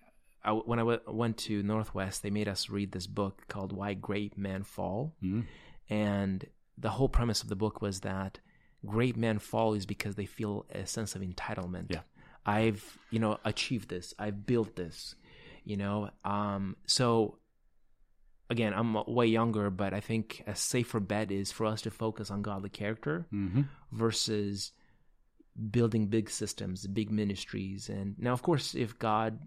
[0.46, 3.94] I, when I w- went to northwest they made us read this book called why
[3.96, 5.46] great men fall Mhm.
[5.90, 6.46] and
[6.78, 8.40] the whole premise of the book was that
[8.86, 11.88] great men fall is because they feel a sense of entitlement.
[11.90, 12.02] Yeah.
[12.46, 14.14] I've, you know, achieved this.
[14.20, 15.16] I've built this,
[15.64, 16.10] you know.
[16.24, 17.40] Um so
[18.50, 22.30] again, I'm way younger, but I think a safer bet is for us to focus
[22.30, 23.62] on godly character Mm-hmm.
[23.92, 24.72] versus
[25.72, 27.90] building big systems, big ministries.
[27.90, 29.40] And now of course, if God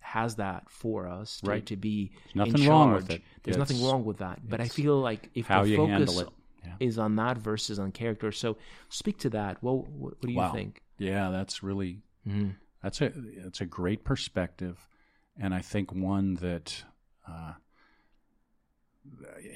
[0.00, 1.66] has that for us to, Right.
[1.66, 3.22] to be nothing in wrong with it.
[3.42, 4.40] There's nothing wrong with that.
[4.48, 6.24] But I feel like if how the focus.
[6.64, 6.74] Yeah.
[6.78, 8.30] is on that versus on character.
[8.32, 8.58] So
[8.90, 9.62] speak to that.
[9.62, 10.52] Well, what, what do you Wow.
[10.52, 10.82] think?
[10.98, 12.56] Yeah, that's really Mhm.
[12.82, 13.12] that's a
[13.46, 14.86] it's a great perspective,
[15.38, 16.84] and I think one that
[17.26, 17.54] uh,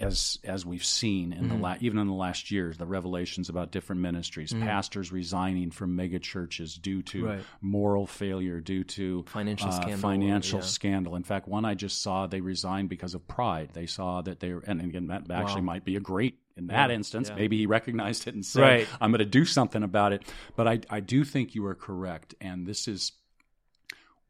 [0.01, 1.61] as as we've seen in the Mhm.
[1.61, 4.61] la- even in the last years, the revelations about different ministries, Mhm.
[4.63, 7.45] pastors resigning from mega churches due to Right.
[7.61, 9.99] moral failure, due to Financial uh, scandal.
[9.99, 10.65] financial yeah.
[10.67, 11.17] scandal.
[11.17, 13.71] In fact, one I just saw they resigned because of pride.
[13.73, 15.67] They saw that they were, and again, that actually Wow.
[15.67, 17.29] might be a great in that Yeah, instance.
[17.29, 17.37] yeah.
[17.37, 18.89] Maybe he recognized it and said, Right.
[19.01, 20.23] "I'm going to do something about it."
[20.57, 23.13] But I, I do think you are correct, and this is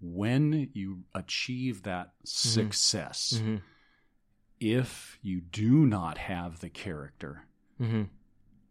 [0.00, 3.40] when you achieve that success.
[3.42, 3.60] Mhm.
[4.60, 7.46] If you do not have the character,
[7.80, 8.08] Mhm.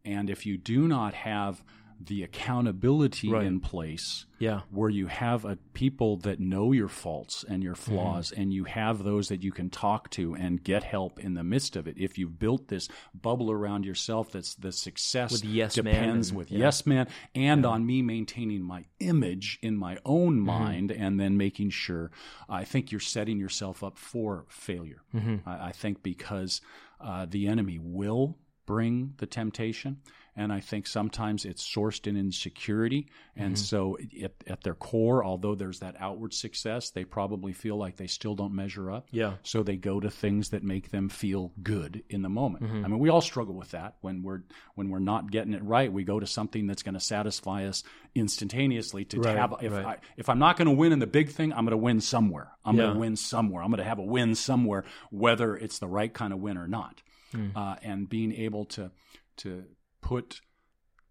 [0.06, 1.64] and if you do not have
[2.00, 3.46] the accountability Right.
[3.46, 4.62] in place, Yeah.
[4.70, 8.42] where you have a people that know your faults and your flaws Mm-hmm.
[8.42, 11.76] and you have those that you can talk to and get help in the midst
[11.76, 15.86] of it if you've built this bubble around yourself that's the success With yes man
[15.86, 16.60] depends and- with yeah.
[16.60, 20.46] yes man and on me maintaining my image in my own Mm-hmm.
[20.46, 22.12] mind and then making sure
[22.50, 25.42] i think you're setting yourself up for failure Mhm.
[25.46, 26.62] I, I think because
[27.00, 29.98] uh, the enemy will bring the temptation.
[30.36, 33.08] And I think sometimes it's sourced in insecurity.
[33.36, 37.98] And so, at, at their core, although there's that outward success, they probably feel like
[37.98, 39.08] they still don't measure up.
[39.12, 39.34] Yeah.
[39.44, 42.64] So they go to things that make them feel good in the moment.
[42.64, 42.84] Mm-hmm.
[42.84, 44.42] I mean, we all struggle with that when we're
[44.74, 45.94] when we're not getting it right.
[45.94, 47.84] We go to something that's going to satisfy us
[48.16, 49.06] instantaneously.
[49.06, 49.86] To Right, have, if right.
[49.86, 52.02] I if I'm not going to win in the big thing, I'm going to win
[52.02, 52.52] somewhere.
[52.66, 53.62] I'm going to win somewhere.
[53.62, 56.68] I'm going to have a win somewhere, whether it's the right kind of win or
[56.68, 57.02] not.
[57.34, 57.50] Hmm.
[57.56, 58.92] Uh, and being able to
[59.38, 59.64] to
[60.02, 60.42] put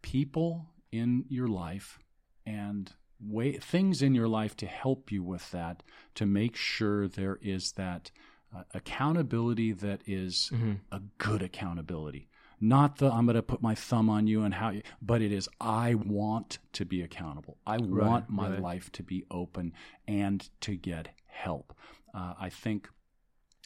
[0.02, 1.98] people in your life
[2.46, 5.82] and way, things in your life to help you with that,
[6.14, 8.10] to make sure there is that
[8.54, 10.72] uh, accountability that is Mm-hmm.
[10.90, 12.28] a good accountability.
[12.60, 15.32] Not the I'm going to put my thumb on you and how you, but it
[15.32, 17.56] is I want to be accountable.
[17.66, 18.60] I want my right.
[18.60, 19.72] life to be open
[20.06, 21.74] and to get help.
[22.14, 22.88] Uh, I think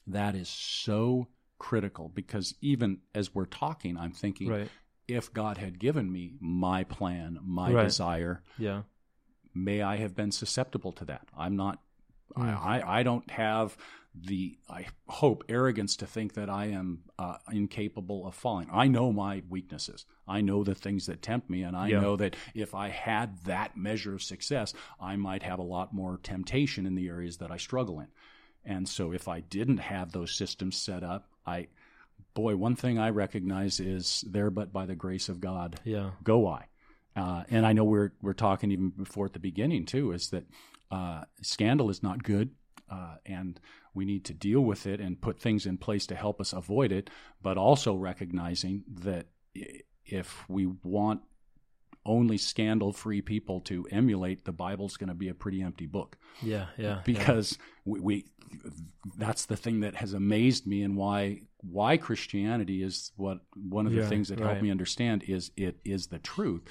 [0.06, 4.70] that is so critical because even as we're talking, I'm thinking Right.
[5.08, 7.84] if God had given me my plan, my Right.
[7.84, 8.82] desire, Yeah.
[9.54, 11.28] may I have been susceptible to that?
[11.36, 11.82] I'm not.
[12.34, 12.42] Hmm.
[12.42, 13.76] I, I I don't have
[14.14, 18.68] the I hope arrogance to think that I am uh, incapable of falling.
[18.72, 20.06] I know my weaknesses.
[20.26, 22.00] I know the things that tempt me, and I Yeah.
[22.00, 26.18] know that if I had that measure of success, I might have a lot more
[26.18, 28.08] temptation in the areas that I struggle in.
[28.64, 31.68] And so, if I didn't have those systems set up, I,
[32.35, 36.11] boy, one thing I recognize is there, but by the grace of God, Yeah.
[36.22, 36.66] go I.
[37.14, 40.44] Uh, and I know we're we're talking even before at the beginning too is that
[40.90, 42.50] uh, scandal is not good,
[42.90, 43.59] uh, and
[43.94, 46.92] we need to deal with it and put things in place to help us avoid
[46.92, 47.09] it.
[47.40, 49.28] But also recognizing that
[50.04, 51.22] if we want
[52.06, 56.66] only scandal-free people to emulate, the Bible's going to be a pretty empty book Yeah.
[56.78, 57.00] Yeah.
[57.04, 58.24] because we, we
[59.18, 63.92] that's the thing that has amazed me and why why Christianity is what one of
[63.92, 64.46] the Yeah, things that right.
[64.46, 66.62] helped me understand is it is the truth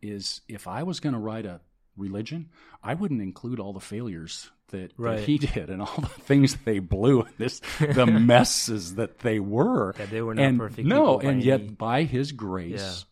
[0.00, 1.60] is if I was going to write a
[1.96, 2.48] religion
[2.82, 5.16] I wouldn't include all the failures that, Right.
[5.18, 9.40] that he did and all the things they blew and this the messes that they
[9.40, 13.04] were Yeah, they were not and perfect no and yet by his grace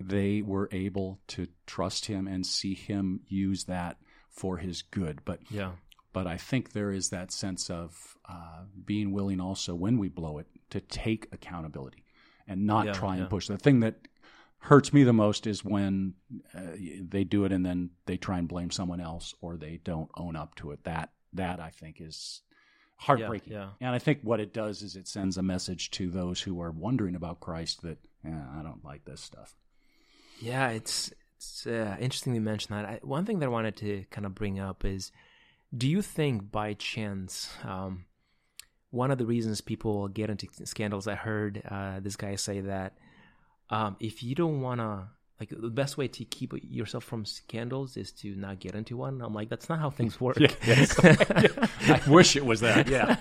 [0.00, 3.98] they were able to trust him and see him use that
[4.30, 5.72] for his good but Yeah.
[6.12, 10.38] but I think there is that sense of uh, being willing also when we blow
[10.38, 12.04] it to take accountability
[12.48, 13.28] and not Yeah, try and yeah.
[13.28, 13.46] push.
[13.48, 14.08] The thing that
[14.58, 16.14] hurts me the most is when
[16.54, 16.60] uh,
[17.00, 20.36] they do it and then they try and blame someone else or they don't own
[20.36, 20.84] up to it.
[20.84, 22.42] That that I think is
[22.96, 23.52] heartbreaking.
[23.52, 23.70] yeah.
[23.80, 26.70] And I think what it does is it sends a message to those who are
[26.70, 29.56] wondering about Christ that "Eh, I don't like this stuff.
[30.40, 32.84] Yeah, it's it's uh, interesting you mention that.
[32.84, 35.12] I, one thing that I wanted to kind of bring up is,
[35.76, 38.06] do you think by chance, um,
[38.90, 41.06] one of the reasons people get into scandals?
[41.06, 42.96] I heard uh, this guy say that
[43.68, 45.08] um, if you don't want to
[45.40, 49.22] like the best way to keep yourself from scandals is to not get into one.
[49.22, 50.38] I'm like, that's not how things work.
[50.38, 50.94] Yeah, yes.
[51.02, 52.88] I wish it was that.
[52.88, 53.16] yeah.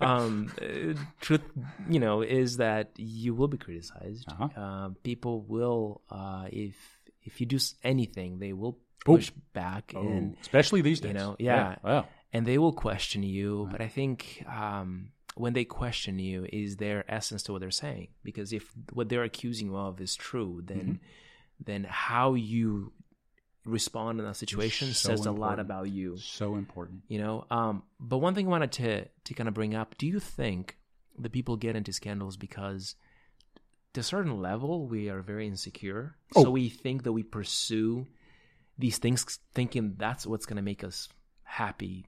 [0.00, 1.42] Um, uh, truth,
[1.88, 4.24] you know, is that you will be criticized.
[4.30, 4.48] Uh-huh.
[4.56, 6.76] Uh, people will, uh, if
[7.24, 9.40] if you do anything, they will push Ooh.
[9.52, 11.76] back, oh, and especially these days, you know, yeah, yeah.
[11.82, 12.06] Wow.
[12.32, 13.64] and they will question you.
[13.64, 13.72] Right.
[13.72, 18.08] But I think um, when they question you, is their essence to what they're saying?
[18.22, 21.20] Because if what they're accusing you of is true, then mm-hmm
[21.60, 22.92] then how you
[23.64, 25.38] respond in that situation so says important.
[25.38, 26.16] a lot about you.
[26.18, 27.02] So important.
[27.08, 30.06] You know, um, but one thing I wanted to to kind of bring up: Do
[30.06, 30.76] you think
[31.18, 32.94] the people get into scandals because,
[33.94, 36.44] to a certain level, we are very insecure, oh.
[36.44, 38.06] so we think that we pursue
[38.78, 41.08] these things, thinking that's what's going to make us
[41.44, 42.06] happy,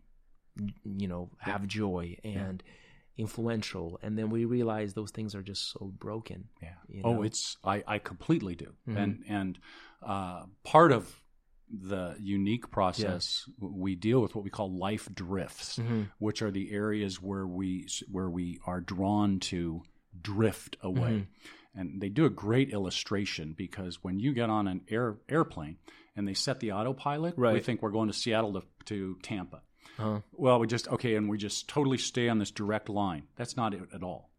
[0.84, 2.62] you know, have joy and.
[2.64, 2.72] Yeah
[3.18, 7.18] influential and then we realize those things are just so broken yeah you oh, know?
[7.20, 8.96] oh it's i i completely do mm-hmm.
[8.96, 9.58] and and
[10.06, 11.22] uh, part of
[11.70, 13.68] the unique process yeah.
[13.72, 16.02] we deal with what we call life drifts mm-hmm.
[16.18, 19.82] which are the areas where we where we are drawn to
[20.20, 21.80] drift away mm-hmm.
[21.80, 25.76] and they do a great illustration because when you get on an air airplane
[26.14, 27.54] and they set the autopilot right.
[27.54, 29.62] we think we're going to seattle to, to tampa
[29.98, 30.20] uh-huh.
[30.32, 33.24] Well, we just, okay, and we just totally stay on this direct line.
[33.36, 34.30] That's not it at all.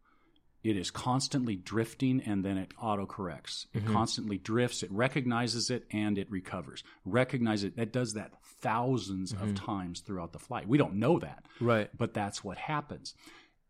[0.64, 3.66] It is constantly drifting and then it autocorrects.
[3.72, 3.92] It mm-hmm.
[3.92, 6.82] constantly drifts, it recognizes it, and it recovers.
[7.04, 7.74] Recognize it.
[7.76, 9.42] It does that 1000s mm-hmm.
[9.42, 10.68] of times throughout the flight.
[10.68, 11.44] We don't know that.
[11.60, 11.88] Right.
[11.96, 13.14] But that's what happens.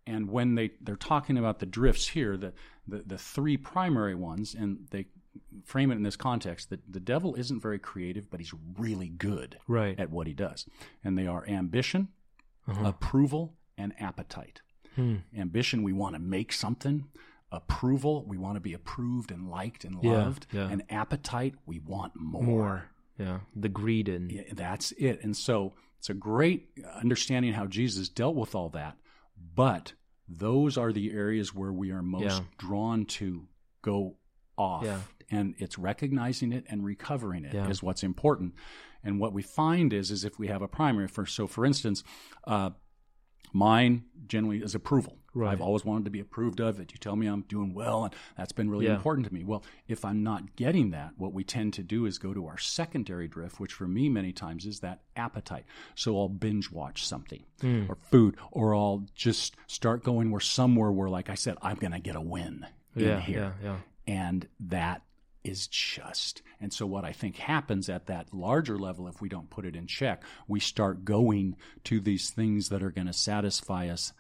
[0.06, 2.54] And when they, they're talking about the drifts here, the,
[2.86, 5.06] the, the three primary ones, and they
[5.64, 9.58] frame it in this context that the devil isn't very creative, but he's really good
[9.66, 9.98] right.
[9.98, 10.66] at what he does.
[11.04, 12.08] And they are ambition,
[12.66, 12.86] uh-huh.
[12.86, 14.60] approval, and appetite.
[14.96, 15.16] Hmm.
[15.36, 17.06] Ambition, we want to make something.
[17.50, 20.46] Approval, we want to be approved and liked and loved.
[20.52, 20.70] Yeah, yeah.
[20.70, 22.42] And appetite, we want more.
[22.42, 22.90] More.
[23.18, 23.38] Yeah.
[23.56, 25.20] The greed and yeah, that's it.
[25.22, 26.68] And so it's a great
[27.00, 28.96] understanding how Jesus dealt with all that.
[29.54, 29.94] But
[30.28, 33.46] those are the areas where we are most drawn to
[33.82, 34.16] go
[34.56, 34.84] off.
[34.84, 34.98] Yeah
[35.30, 37.68] and it's recognizing it and recovering it yeah.
[37.68, 38.54] is what's important.
[39.04, 42.02] And what we find is, is if we have a primary for, so for instance,
[42.44, 42.70] uh,
[43.52, 45.18] mine generally is approval.
[45.34, 45.52] Right.
[45.52, 46.90] I've always wanted to be approved of it.
[46.90, 48.94] You tell me I'm doing well, and that's been really yeah.
[48.94, 49.44] important to me.
[49.44, 52.58] Well, if I'm not getting that, what we tend to do is go to our
[52.58, 55.64] secondary drift, which for me many times is that appetite.
[55.94, 57.88] So I'll binge watch something mm.
[57.88, 61.92] or food, or I'll just start going where somewhere where, like I said, I'm going
[61.92, 63.54] to get a win yeah, in here.
[63.62, 63.76] Yeah, yeah.
[64.12, 65.02] And that
[65.44, 66.42] is just.
[66.60, 69.76] And so, what I think happens at that larger level, if we don't put it
[69.76, 74.12] in check, we start going to these things that are going to satisfy us,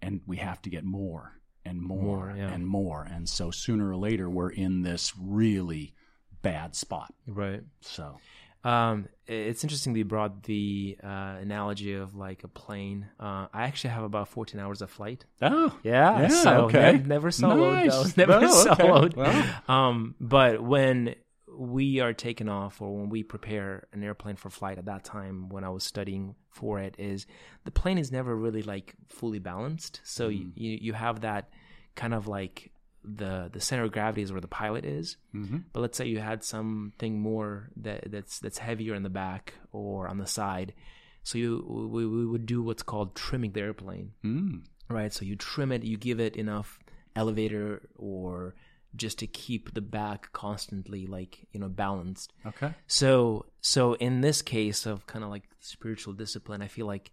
[0.00, 2.52] and we have to get more and more, more yeah.
[2.52, 3.02] and more.
[3.02, 5.94] And so, sooner or later, we're in this really
[6.42, 7.12] bad spot.
[7.26, 7.62] Right.
[7.80, 8.18] So,
[8.64, 13.06] um, it's interesting that you brought the uh, analogy of like a plane.
[13.18, 15.24] Uh, I actually have about 14 hours of flight.
[15.40, 16.22] Oh, yeah.
[16.22, 16.92] yeah so okay.
[16.92, 17.86] Ne- never soloed.
[17.86, 18.16] Nice.
[18.16, 19.16] Never oh, soloed.
[19.16, 19.54] Well.
[19.68, 21.14] Um, but when
[21.56, 25.48] we are taken off or when we prepare an airplane for flight at that time
[25.48, 27.26] when I was studying for it is
[27.64, 30.00] the plane is never really like fully balanced.
[30.04, 30.52] So mm.
[30.54, 31.50] you, you have that
[31.96, 32.72] kind of like
[33.04, 35.16] the the center of gravity is where the pilot is.
[35.34, 35.58] Mm-hmm.
[35.72, 40.08] But let's say you had something more that that's that's heavier in the back or
[40.08, 40.74] on the side.
[41.22, 44.12] So you we, we would do what's called trimming the airplane.
[44.24, 44.64] Mm.
[44.88, 45.12] Right.
[45.12, 46.78] So you trim it, you give it enough
[47.16, 48.54] elevator or
[48.96, 54.42] just to keep the back constantly like you know balanced okay so so in this
[54.42, 57.12] case of kind of like spiritual discipline i feel like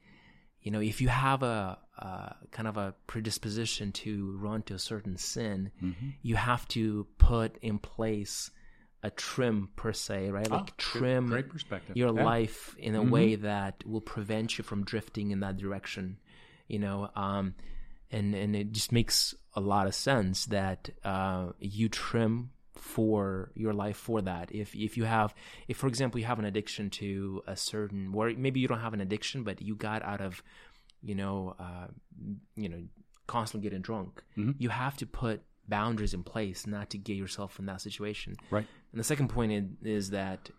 [0.68, 4.80] you know, if you have a, a, kind of a predisposition to run to a
[4.80, 6.10] certain sin, mm-hmm.
[6.22, 8.52] you have to put in place
[9.04, 10.50] a trim per se, right?
[10.50, 11.96] Like oh, trim great perspective.
[11.96, 12.24] your yeah.
[12.24, 13.10] life in a mm-hmm.
[13.10, 16.18] way that will prevent you from drifting in that direction.
[16.68, 17.56] You know, um,
[18.12, 23.74] and and it just makes a lot of sense that uh, you trim for your
[23.74, 25.34] life for that if if you have
[25.68, 28.94] if for example you have an addiction to a certain or maybe you don't have
[28.94, 30.44] an addiction but you got out of
[31.08, 31.88] you know uh,
[32.56, 32.84] you know
[33.26, 34.52] constantly getting drunk mm-hmm.
[34.58, 38.66] you have to put boundaries in place not to get yourself in that situation right
[38.92, 39.52] and the second point
[39.84, 40.50] is, that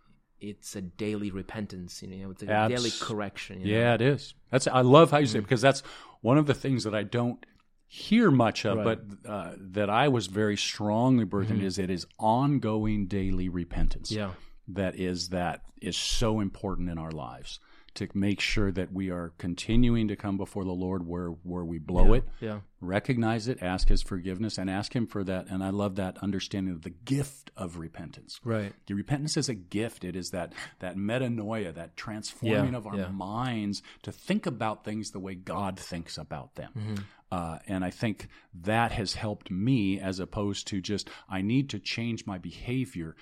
[0.40, 3.94] it's a daily repentance you know it's a Abs- daily correction yeah know?
[3.94, 5.44] it is that's i love how you say it mm-hmm.
[5.46, 5.82] because that's
[6.20, 7.44] one of the things that i don't
[7.90, 8.98] hear much of, Right.
[9.24, 14.10] but uh, that I was very strongly birthed in is it is ongoing daily repentance.
[14.10, 14.32] Yeah.
[14.68, 17.60] That is that is so important in our lives
[17.94, 21.78] to make sure that we are continuing to come before the Lord where where we
[21.78, 22.60] blow it, Yeah.
[22.80, 25.46] recognize it, ask His forgiveness, and ask Him for that.
[25.48, 28.40] And I love that understanding of the gift of repentance.
[28.44, 28.72] Right.
[28.86, 30.04] The repentance is a gift.
[30.04, 33.08] It is that that metanoia, that transforming Yeah, of our yeah.
[33.08, 36.72] minds to think about things the way God thinks about them.
[36.76, 36.94] Mm-hmm.
[37.30, 41.78] Uh, and I think that has helped me as opposed to just I need to
[41.78, 43.16] change my behavior.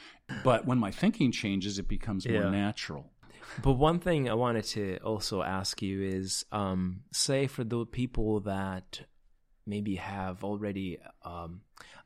[0.45, 3.11] But when my thinking changes, it becomes more natural.
[3.63, 8.41] But one thing I wanted to also ask you is, um, say for the people
[8.41, 9.03] that
[9.67, 11.63] maybe have already, um,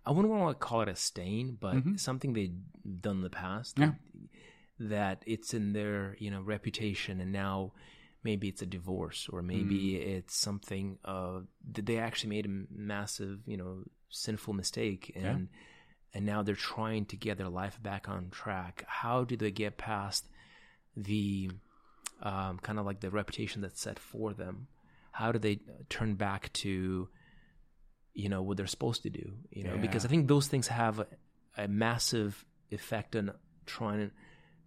[0.06, 2.54] I wouldn't want to call it a stain, but something they've
[3.00, 3.92] done in the past, Yeah.
[4.78, 7.72] that it's in their you know reputation, and now
[8.24, 10.06] maybe it's a divorce, or maybe Mm.
[10.16, 11.40] it's something uh,
[11.72, 15.48] that they actually made a massive you know sinful mistake, and
[16.14, 18.84] and now they're trying to get their life back on track.
[18.88, 20.29] How do they get past
[20.96, 21.50] the
[22.22, 24.68] um, kind of like the reputation that's set for them?
[25.12, 27.08] How do they turn back to
[28.12, 29.32] you know what they're supposed to do?
[29.50, 31.06] You know, because I think those things have a,
[31.56, 33.32] a massive effect on
[33.66, 34.14] trying to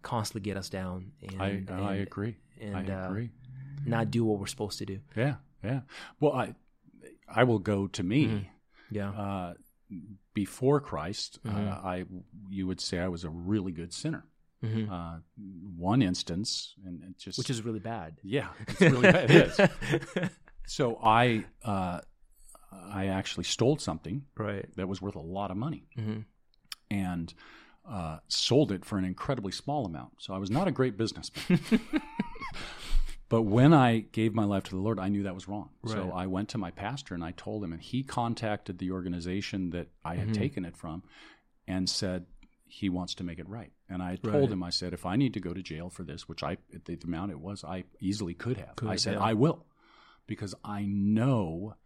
[0.02, 1.12] constantly get us down.
[1.22, 2.36] And, I and, I agree.
[2.60, 3.30] and, I uh, agree.
[3.86, 5.00] Not do what we're supposed to do.
[5.16, 5.80] Yeah, yeah.
[6.20, 6.54] Well, I
[7.28, 8.26] I will go to me.
[8.26, 8.46] Mhm.
[8.90, 9.10] Yeah.
[9.10, 9.54] Uh,
[10.34, 11.68] before Christ, Mhm.
[11.68, 12.04] uh, I
[12.48, 14.24] you would say I was a really good sinner.
[14.66, 15.18] Hmm Uh,
[15.76, 18.18] one instance, and it just Which is really bad.
[18.22, 19.30] yeah, it's really bad.
[19.30, 20.30] It is.
[20.66, 22.00] So I uh,
[22.72, 24.66] I actually stole something right.
[24.76, 26.20] that was worth a lot of money hmm
[26.90, 27.34] and
[27.88, 30.12] uh, sold it for an incredibly small amount.
[30.18, 31.60] So I was not a great businessman.
[33.28, 35.70] but when I gave my life to the Lord, I knew that was wrong.
[35.86, 39.70] So I went to my pastor and I told him, and he contacted the organization
[39.70, 40.34] that I had Mhm.
[40.34, 41.02] taken it from
[41.66, 42.26] and said
[42.74, 43.72] he wants to make it right.
[43.88, 44.52] And I told Right.
[44.52, 46.84] him, I said, if I need to go to jail for this, which I at
[46.86, 48.74] the amount it was, I easily could have.
[48.76, 49.20] Could, I said, yeah.
[49.30, 49.64] I will,
[50.26, 51.76] because I know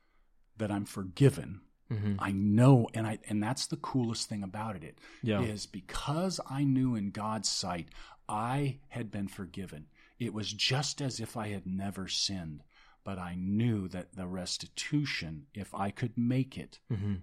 [0.56, 1.60] that I'm forgiven
[1.90, 4.82] hmm I know, and I and that's the coolest thing about it.
[4.84, 5.40] It Yeah.
[5.42, 7.88] is because I knew in God's sight
[8.28, 9.86] I had been forgiven.
[10.18, 12.62] It was just as if I had never sinned,
[13.04, 17.14] but I knew that the restitution, if I could make it, hmm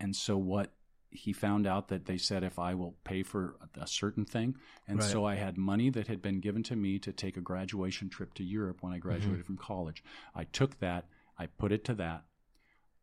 [0.00, 0.74] and so what
[1.14, 4.56] he found out that they said if I will pay for a certain thing,
[4.86, 5.08] and Right.
[5.10, 8.34] so I had money that had been given to me to take a graduation trip
[8.34, 10.02] to Europe when I graduated from college.
[10.34, 11.06] I took that,
[11.38, 12.24] I put it to that.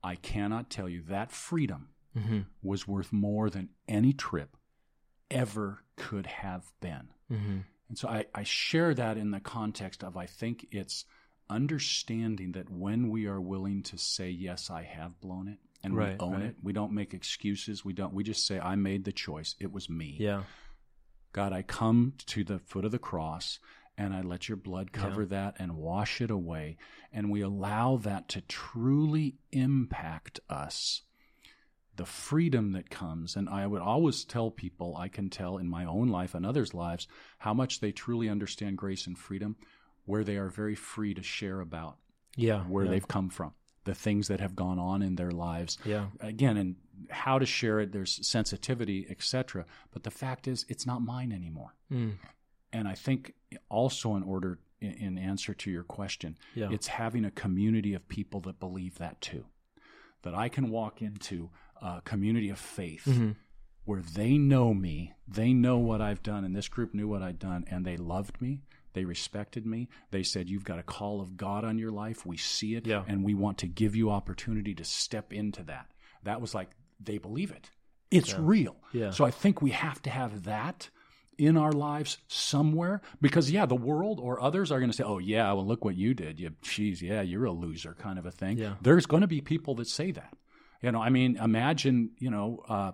[0.04, 4.58] I cannot tell you that freedom hmm was worth more than any trip
[5.30, 7.08] ever could have been.
[7.30, 11.06] hmm And so I, I share that in the context of I think it's
[11.50, 16.20] understanding that when we are willing to say, Yes, I have blown it, and Right,
[16.20, 16.44] we own right.
[16.44, 17.84] it, we don't make excuses.
[17.86, 19.56] We don't we just say, I made the choice.
[19.60, 20.18] It was me.
[20.20, 20.44] Yeah.
[21.34, 23.60] God, I come to the foot of the cross
[23.98, 25.28] and I let your blood cover Yeah.
[25.30, 26.78] that and wash it away.
[27.12, 31.02] And we allow that to truly impact us.
[31.98, 33.36] The freedom that comes.
[33.36, 36.74] And I would always tell people, I can tell in my own life and others'
[36.74, 37.08] lives,
[37.38, 39.56] how much they truly understand grace and freedom,
[40.06, 41.98] where they are very free to share about
[42.38, 42.62] Yeah.
[42.64, 42.92] where yeah.
[42.92, 43.54] they've come from,
[43.84, 46.08] the things that have gone on in their lives Yeah.
[46.20, 46.76] again and
[47.10, 51.74] how to share it there's sensitivity etc but the fact is it's not mine anymore
[51.92, 52.14] Mm.
[52.72, 53.34] and i think
[53.70, 56.70] also in order in, answer to your question Yeah.
[56.72, 59.46] it's having a community of people that believe that too
[60.22, 61.50] that i can walk into
[61.82, 63.36] a community of faith Mhm.
[63.86, 67.40] where they know me they know what i've done and this group knew what i'd
[67.40, 68.62] done and they loved me
[68.94, 69.90] they respected me.
[70.12, 72.26] They said, You've got a call of God on your life.
[72.26, 72.86] We see it.
[72.88, 73.04] Yeah.
[73.08, 75.88] And we want to give you opportunity to step into that.
[76.24, 76.70] That was like,
[77.00, 77.70] they believe it.
[78.12, 78.76] It's real.
[78.92, 79.12] Yeah.
[79.12, 80.90] So I think we have to have that
[81.38, 85.18] in our lives somewhere because, yeah, the world or others are going to say, Oh,
[85.18, 86.40] yeah, well, look what you did.
[86.40, 88.58] You, geez, yeah, you're a loser kind of a thing.
[88.58, 88.76] Yeah.
[88.82, 90.34] There's going to be people that say that.
[90.82, 92.92] You know, I mean, imagine, you know, uh,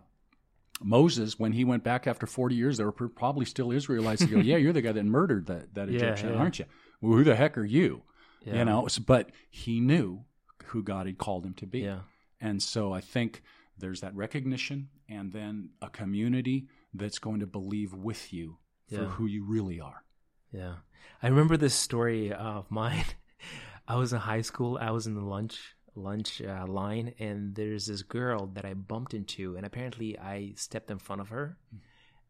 [0.82, 4.40] Moses, when he went back after 40 years, there were probably still Israelites that go,
[4.40, 6.40] Yeah, you're the guy that murdered that, that Yeah, Egyptian, yeah.
[6.40, 6.66] aren't you?
[7.02, 8.04] Well, who the heck are you?
[8.46, 8.60] Yeah.
[8.60, 10.24] You know, but he knew
[10.66, 11.80] who God had called him to be.
[12.40, 13.42] And so I think
[13.78, 18.58] there's that recognition and then a community that's going to believe with you
[18.90, 20.04] for who you really are.
[20.52, 20.76] Yeah.
[21.22, 23.06] I remember this story of mine.
[23.88, 24.78] I was in high school.
[24.80, 29.14] I was in the lunch lunch uh, line, and there's this girl that I bumped
[29.14, 31.58] into, and apparently I stepped in front of her,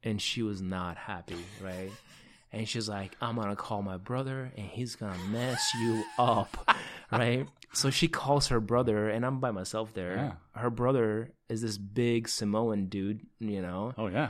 [0.04, 1.92] and she was not happy, right?
[2.52, 6.70] and she's like, "I'm gonna call my brother, and he's gonna mess you up."
[7.12, 7.48] right?
[7.74, 10.16] So she calls her brother, and I'm by myself there.
[10.16, 10.62] Yeah.
[10.62, 14.30] Her brother is this big Samoan dude, you know, Oh yeah.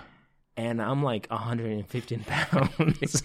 [0.58, 3.24] And I'm like 115 pounds.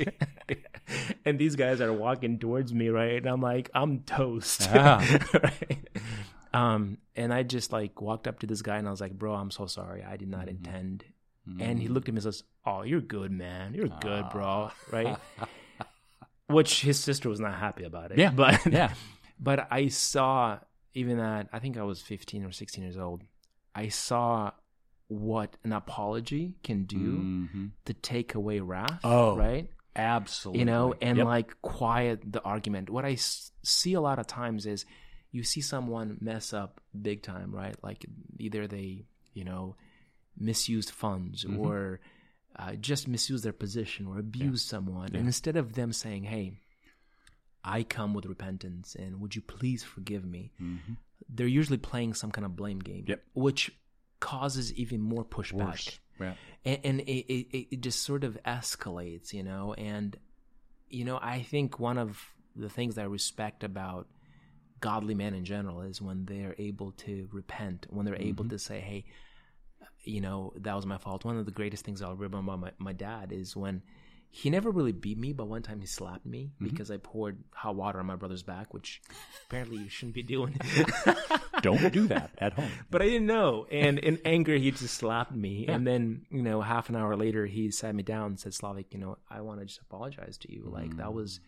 [1.25, 3.17] and these guys are walking towards me, right?
[3.17, 4.61] And I'm like, I'm toast.
[4.73, 5.19] Yeah.
[5.43, 5.89] right?
[6.55, 9.35] Um, and I just like walked up to this guy and I was like, bro,
[9.35, 10.05] I'm so sorry.
[10.05, 10.49] I did not Mm-hmm.
[10.67, 11.05] intend.
[11.59, 13.75] And he looked at me and says, Oh, you're good, man.
[13.75, 14.71] You're good, bro.
[14.93, 15.17] Right?
[16.47, 18.19] Which his sister was not happy about it.
[18.19, 18.31] Yeah.
[18.31, 18.93] But Yeah.
[19.41, 20.59] but I saw
[20.95, 23.23] even at I think I was 15 or 16 years old.
[23.75, 24.53] I saw
[25.13, 27.71] what an apology can do Mhm.
[27.85, 29.01] to take away wrath.
[29.05, 29.69] Oh, right.
[29.95, 30.61] Absolutely.
[30.61, 31.27] You know, and Yep.
[31.27, 32.89] like quiet the argument.
[32.89, 34.87] What I s- see a lot of times is
[35.31, 37.77] you see someone mess up big time, right?
[37.83, 38.07] Like
[38.39, 39.05] either they,
[39.35, 39.77] you know,
[40.37, 41.59] misused funds Mm-hmm.
[41.59, 42.01] or
[42.57, 45.15] uh, just misuse their position or abuse someone.
[45.15, 46.53] And instead of them saying, hey,
[47.65, 50.53] I come with repentance and would you please forgive me?
[51.29, 53.11] They're usually playing some kind of blame game, Mm-hmm.
[53.11, 53.25] Yep.
[53.35, 53.71] which
[54.23, 56.01] causes even more pushback worse.
[56.21, 56.35] Yeah.
[56.65, 59.75] and, and it, it, it just sort of escalates, you know.
[59.77, 60.17] And
[60.89, 62.19] you know, I think one of
[62.55, 64.07] the things that I respect about
[64.81, 68.51] godly men in general is when they're able to repent, when they're able mm-hmm.
[68.51, 69.05] to say, "Hey,
[70.05, 72.71] you know, that was my fault." One of the greatest things I'll remember about my,
[72.79, 73.83] my dad is when
[74.35, 77.77] he never really beat me, but one time he slapped me because I poured hot
[77.77, 79.03] water on my brother's back, which
[79.47, 80.59] apparently you shouldn't be doing.
[81.61, 82.71] Don't do that at home.
[82.91, 83.67] But I didn't know.
[83.71, 85.67] And in anger, he just slapped me.
[85.67, 88.93] And then, you know, half an hour later, he sat me down and said, Slavic,
[88.95, 90.65] you know, I want to just apologize to you.
[90.67, 91.41] Like, that was,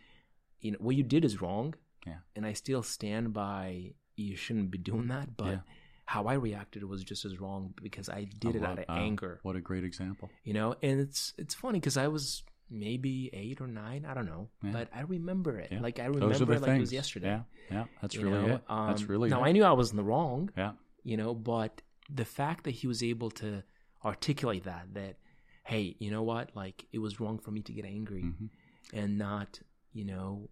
[0.61, 1.75] you know, what you did is wrong.
[2.07, 2.19] Yeah.
[2.37, 5.37] And I still stand by you shouldn't be doing that.
[5.37, 5.61] But Yeah.
[6.05, 9.41] how I reacted was just as wrong because I did it out of Uh, anger,
[9.43, 10.29] What a great example.
[10.45, 10.77] you know?
[10.83, 14.05] And it's, it's funny because I was maybe eight or nine.
[14.09, 14.49] I don't know.
[14.63, 14.71] Yeah.
[14.73, 15.69] But I remember it.
[15.73, 15.81] Yeah.
[15.81, 17.29] Like, I remember it like it was yesterday.
[17.29, 17.43] Yeah.
[17.71, 17.85] Yeah.
[18.01, 18.55] That's you really know?
[18.57, 18.63] it.
[18.69, 19.49] That's Um, really Now, it.
[19.49, 20.73] I knew I was in the wrong yeah.
[21.03, 23.63] you know but the fact that he was able to
[24.05, 25.17] articulate that that
[25.65, 28.51] hey you know what like it was wrong for me to get angry Mhm.
[28.93, 29.61] and not
[29.95, 30.51] you know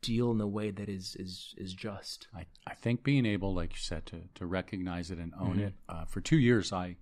[0.00, 3.72] deal in a way that is is is just I, I think being able, like
[3.72, 5.60] you said, to, to recognize it and own Mm-hmm.
[5.60, 5.74] it.
[5.88, 6.96] Uh, for two years, I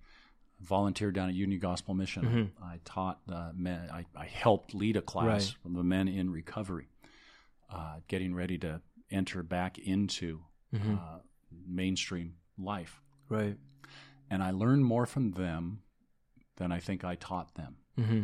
[0.61, 2.23] volunteered down at Union Gospel Mission.
[2.23, 2.63] Mm-hmm.
[2.63, 5.55] I taught uh, men, I, I helped lead a class Right.
[5.65, 6.87] of the men in recovery,
[7.69, 10.41] uh, getting ready to enter back into
[10.73, 10.93] Mm-hmm.
[10.95, 11.19] uh,
[11.67, 13.01] mainstream life.
[13.27, 13.57] right
[14.29, 15.81] And I learned more from them
[16.55, 18.23] than I think I taught them mm-hmm.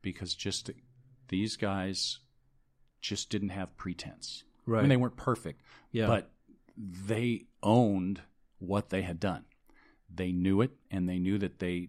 [0.00, 0.70] because just
[1.26, 2.20] these guys
[3.00, 4.44] just didn't have pretense.
[4.66, 5.60] I right mean, they weren't perfect,
[5.90, 6.30] yeah but
[6.76, 8.20] they owned
[8.60, 9.44] what they had done.
[10.12, 11.88] They knew it, and they knew that they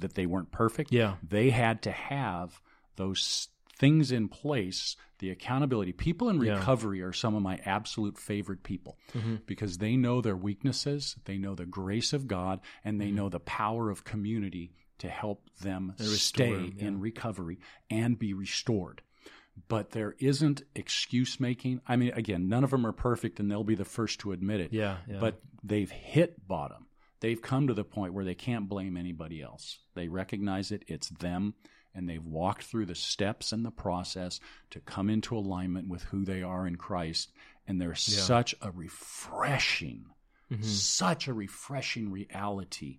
[0.00, 0.92] that they weren't perfect.
[0.92, 2.60] yeah They had to have
[2.96, 5.92] those things in place, the accountability.
[5.92, 6.58] People in Yeah.
[6.58, 9.36] recovery are some of my absolute favorite people Mm-hmm.
[9.46, 13.40] because they know their weaknesses, they know the grace of God, and they know the
[13.40, 16.12] power of community to help them Mm-hmm.
[16.14, 16.86] Stay yeah.
[16.86, 17.58] in recovery
[17.90, 19.02] and be restored.
[19.68, 21.80] But there isn't excuse making.
[21.88, 24.60] I mean, again, none of them are perfect, and they'll be the first to admit
[24.60, 24.72] it.
[24.72, 26.86] yeah yeah But they've hit bottom.
[27.22, 29.78] They've come to the point where they can't blame anybody else.
[29.94, 31.54] They recognize it, it's them,
[31.94, 34.40] and they've walked through the steps and the process
[34.72, 37.32] to come into alignment with who they are in Christ.
[37.66, 40.06] And there's such a refreshing,
[40.52, 40.62] Mm-hmm.
[40.64, 42.98] such a refreshing reality.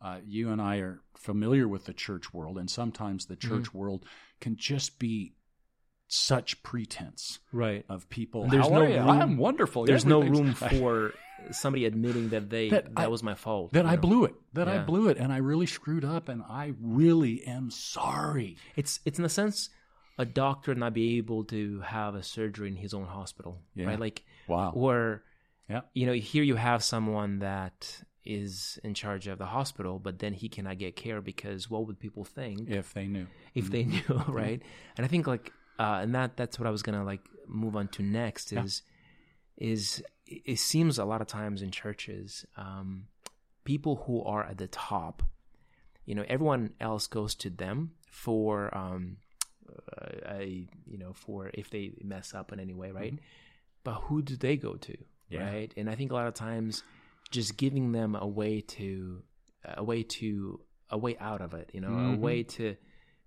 [0.00, 3.48] Uh, you and I are familiar with the church world, and sometimes the Mm-hmm.
[3.58, 4.06] church world
[4.40, 5.34] can just be
[6.06, 8.44] such pretense right of people.
[8.44, 9.84] And there's "How no room- I'm wonderful.
[9.84, 11.12] there's no room for
[11.50, 14.00] somebody admitting that they That that, I- was my fault that I know?
[14.00, 17.70] blew it, that I blew it, and I really screwed up, and I really am
[17.70, 18.56] sorry.
[18.76, 19.70] it's it's in a sense
[20.20, 23.86] a doctor not be able to have a surgery in his own hospital Yeah.
[23.86, 24.72] right like Wow.
[24.74, 25.22] or
[25.68, 25.82] Yeah.
[25.94, 30.32] you know here you have someone that is in charge of the hospital but then
[30.34, 33.26] he cannot get care because what would people think If they knew.
[33.54, 34.60] if they knew right
[34.96, 37.86] and i think like uh and that that's what i was gonna like move on
[37.88, 38.82] to next is
[39.56, 43.06] is it seems a lot of times in churches um
[43.64, 45.22] people who are at the top
[46.04, 49.16] you know everyone else goes to them for um
[49.68, 53.18] uh, a you know for if they mess up in any way right?
[53.84, 54.96] But who do they go to
[55.30, 55.44] Yeah.
[55.50, 55.72] right?
[55.76, 56.82] And i think a lot of times
[57.30, 59.22] just giving them a way to
[59.64, 60.60] a way to
[60.90, 62.18] a way out of it you know a Mhm.
[62.20, 62.76] way to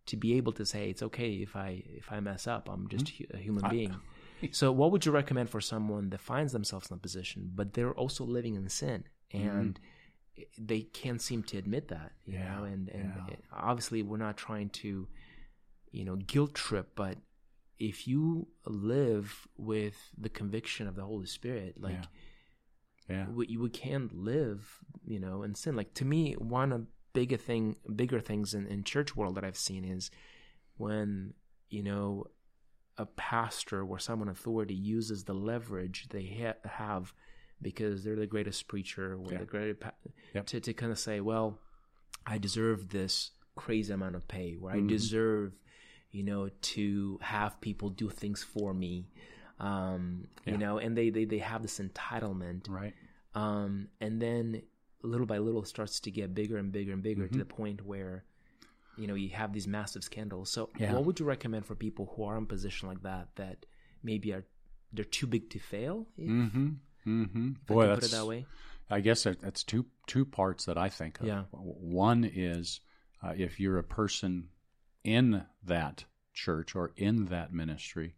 [0.07, 2.67] to be able to say it's okay if i if i mess up.
[2.69, 3.93] I'm just hu- a human being
[4.51, 7.93] so what would you recommend for someone that finds themselves in a position but they're
[7.93, 9.79] also living in sin and
[10.37, 10.65] mm-hmm.
[10.65, 13.35] they can't seem to admit that you Yeah, know and and yeah.
[13.53, 15.07] obviously we're not trying to
[15.91, 17.17] you know, guilt trip, but
[17.77, 22.03] if you live with the conviction of the Holy Spirit, like
[23.09, 23.27] Yeah.
[23.27, 25.75] we, we can't live, you know, in sin.
[25.75, 29.57] Like to me, one of bigger thing, bigger things in, in church world that I've
[29.57, 30.09] seen is
[30.77, 31.33] when
[31.69, 32.27] you know
[33.01, 37.13] a pastor or someone authority uses the leverage they ha- have
[37.61, 39.39] because they're the greatest preacher or Yeah.
[39.39, 39.93] the greatest pa-
[40.35, 40.45] Yep.
[40.47, 41.47] to to kind of say, well,
[42.25, 44.87] I deserve this crazy amount of pay, or I Mhm.
[44.87, 45.53] deserve,
[46.11, 48.93] you know, to have people do things for me.
[49.59, 50.53] Um, Yeah.
[50.53, 52.93] you know, and they, they they have this entitlement Right.
[53.35, 54.63] um, and then
[55.03, 57.39] little by little starts to get bigger and bigger and bigger to Mhm.
[57.39, 58.23] the point where
[59.01, 60.93] you know you have these massive scandals so Yeah.
[60.93, 63.65] what would you recommend for people who are in a position like that that
[64.03, 64.45] maybe are
[64.93, 66.67] they're too big to fail if, Mm-hmm.
[67.07, 67.49] Mm-hmm.
[67.49, 68.45] I Boy, can put that's it that way
[68.89, 71.25] I guess that- that's two two parts that I think of.
[71.27, 71.43] Yeah.
[71.51, 72.81] One is
[73.23, 74.49] uh, if you're a person
[75.03, 78.15] in that church or in that ministry,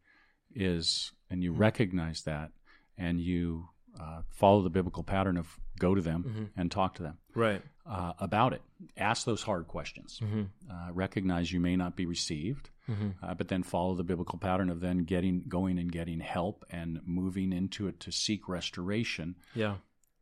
[0.56, 1.60] is and you Mhm.
[1.60, 2.52] recognize that
[2.98, 3.70] and you
[4.00, 6.50] uh, follow the biblical pattern of go to them Mhm.
[6.56, 8.62] and talk to them right uh, about it.
[8.98, 10.20] Ask those hard questions.
[10.24, 10.44] mm-hmm.
[10.72, 13.10] Uh, recognize you may not be received, Mm-hmm.
[13.24, 17.00] uh, but then follow the biblical pattern of then getting going and getting help and
[17.06, 19.76] moving into it to seek restoration yeah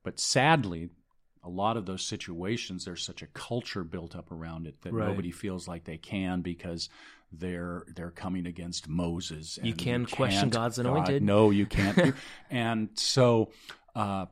[0.04, 0.90] but sadly,
[1.44, 5.08] a lot of those situations, there's such a culture built up around it that Right.
[5.08, 6.90] nobody feels like they can because
[7.32, 9.58] they're they're coming against Moses.
[9.64, 11.24] You can't question God's God- anointed.
[11.24, 12.14] no, you can't.
[12.50, 13.52] and so,
[13.96, 14.26] uh,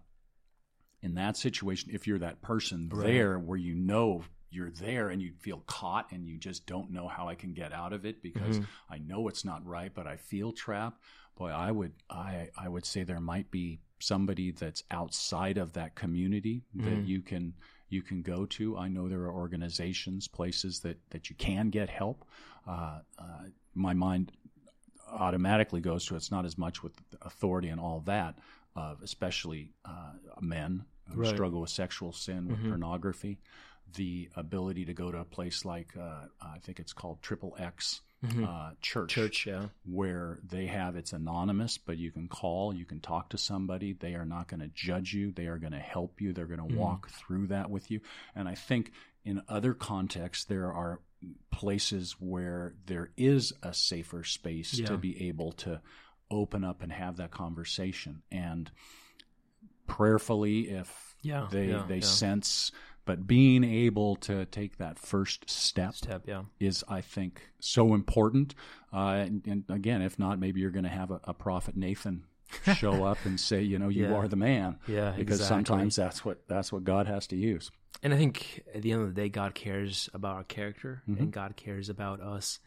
[1.02, 3.08] in that situation, if you're that person Right.
[3.08, 7.08] there where you know you're there and you feel caught and you just don't know
[7.08, 8.68] how I can get out of it because Mhm.
[8.89, 11.02] I know it's not right, but I feel trapped.
[11.38, 15.93] Boy, I would I I would say there might be somebody that's outside of that
[15.95, 17.08] community that Mhm.
[17.08, 17.54] you can
[17.90, 18.78] you can go to.
[18.78, 22.26] I know there are organizations, places that that you can get help.
[22.68, 24.32] Uh, uh, my mind
[25.08, 28.38] automatically goes to it's not as much with authority and all that,
[28.76, 31.30] uh, especially uh, men who Right.
[31.30, 32.70] struggle with sexual sin, with Mhm.
[32.70, 33.40] pornography.
[33.96, 38.02] The ability to go to a place like uh, I think it's called Triple X
[38.24, 38.45] Mhm.
[38.45, 42.99] uh, Church, church yeah where they have it's anonymous, but you can call, you can
[42.99, 43.93] talk to somebody.
[43.93, 45.32] They are not going to judge you.
[45.32, 46.34] They are going to help you.
[46.34, 46.78] They're going to Mhm.
[46.78, 48.01] walk through that with you.
[48.36, 48.91] And I think
[49.24, 50.99] in other contexts, there are
[51.51, 54.88] places where there is a safer space Yeah.
[54.88, 55.82] to be able to
[56.32, 58.22] open up and have that conversation.
[58.32, 58.70] And
[59.88, 62.72] prayerfully, if yeah they yeah, they sense,
[63.06, 68.54] but being able to take that first step step yeah is, I think, so important.
[68.93, 72.26] Uh, and, and again, if not, maybe you're going to have a, a prophet Nathan
[72.76, 74.14] show up and say, you know, you Yeah.
[74.16, 75.66] are the man, yeah because exactly.
[75.66, 77.72] sometimes that's what that's what God has to use.
[78.02, 81.20] And I think at the end of the day, God cares about our character Mhm.
[81.20, 82.60] and God cares about us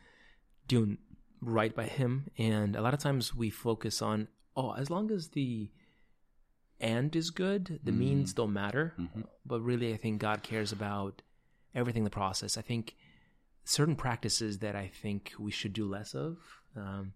[0.68, 0.98] doing
[1.40, 2.28] right by Him.
[2.38, 5.70] And a lot of times we focus on, oh, as long as the
[6.82, 7.98] end is good, the Mm.
[7.98, 8.94] means don't matter.
[8.98, 9.26] Mhm.
[9.46, 11.22] But really, I think God cares about
[11.74, 12.56] everything, the process.
[12.58, 12.96] I think
[13.64, 16.38] certain practices that I think we should do less of
[16.74, 17.12] um,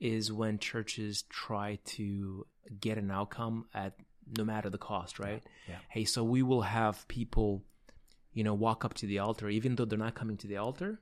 [0.00, 2.46] is when churches try to
[2.80, 3.96] get an outcome at
[4.36, 5.42] no matter the cost, right?
[5.68, 5.78] Yeah.
[5.90, 7.64] Hey, so we will have people,
[8.32, 11.00] you know, walk up to the altar, even though they're not coming to the altar,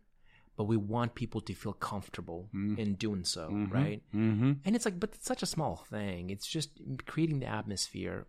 [0.56, 2.78] but we want people to feel comfortable Mm.
[2.78, 3.72] in doing so, Mhm.
[3.72, 4.02] right?
[4.14, 4.52] Mm-hmm.
[4.64, 6.30] And it's like, but it's such a small thing.
[6.30, 6.70] It's just
[7.06, 8.26] creating the atmosphere.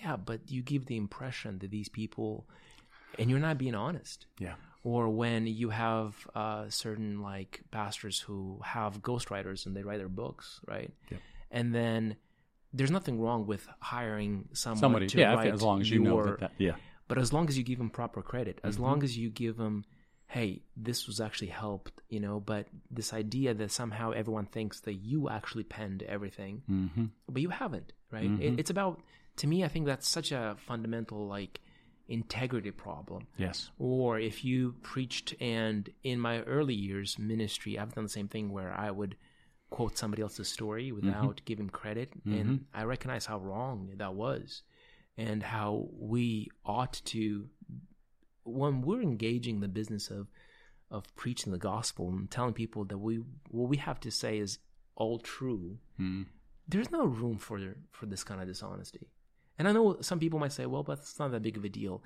[0.00, 2.48] Yeah, but you give the impression that these people,
[3.18, 4.26] and you're not being honest.
[4.38, 4.54] Yeah.
[4.84, 10.08] Or when you have uh, certain like pastors who have ghostwriters and they write their
[10.08, 10.92] books, right?
[11.10, 11.18] Yeah.
[11.50, 12.16] And then
[12.72, 16.22] there's nothing wrong with hiring someone Somebody, to yeah, write as long as you know
[16.24, 18.80] that, that yeah, but as long as you give them proper credit, as Mhm.
[18.80, 19.84] long as you give them,
[20.32, 24.94] hey, this was actually helped, you know, but this idea that somehow everyone thinks that
[24.94, 27.04] you actually penned everything, mm-hmm.
[27.28, 28.30] but you haven't, right?
[28.30, 28.40] Mhm.
[28.40, 29.02] It, it's about,
[29.40, 31.60] to me, I think that's such a fundamental, like,
[32.08, 33.26] integrity problem.
[33.36, 38.28] yes, Or if you preached, and in my early years ministry, I've done the same
[38.28, 39.16] thing where I would
[39.70, 44.62] quote somebody else's story without giving credit, and I recognize how wrong that was,
[45.16, 47.48] and how we ought to,
[48.44, 50.28] when we're engaging the business of
[50.90, 53.16] of preaching the gospel and telling people that we
[53.48, 54.58] what we have to say is
[54.94, 56.26] all true, mm
[56.68, 57.58] there's no room for
[57.90, 59.08] for this kind of dishonesty.
[59.58, 61.68] And I know some people might say, "Well, but it's not that big of a
[61.68, 62.02] deal,"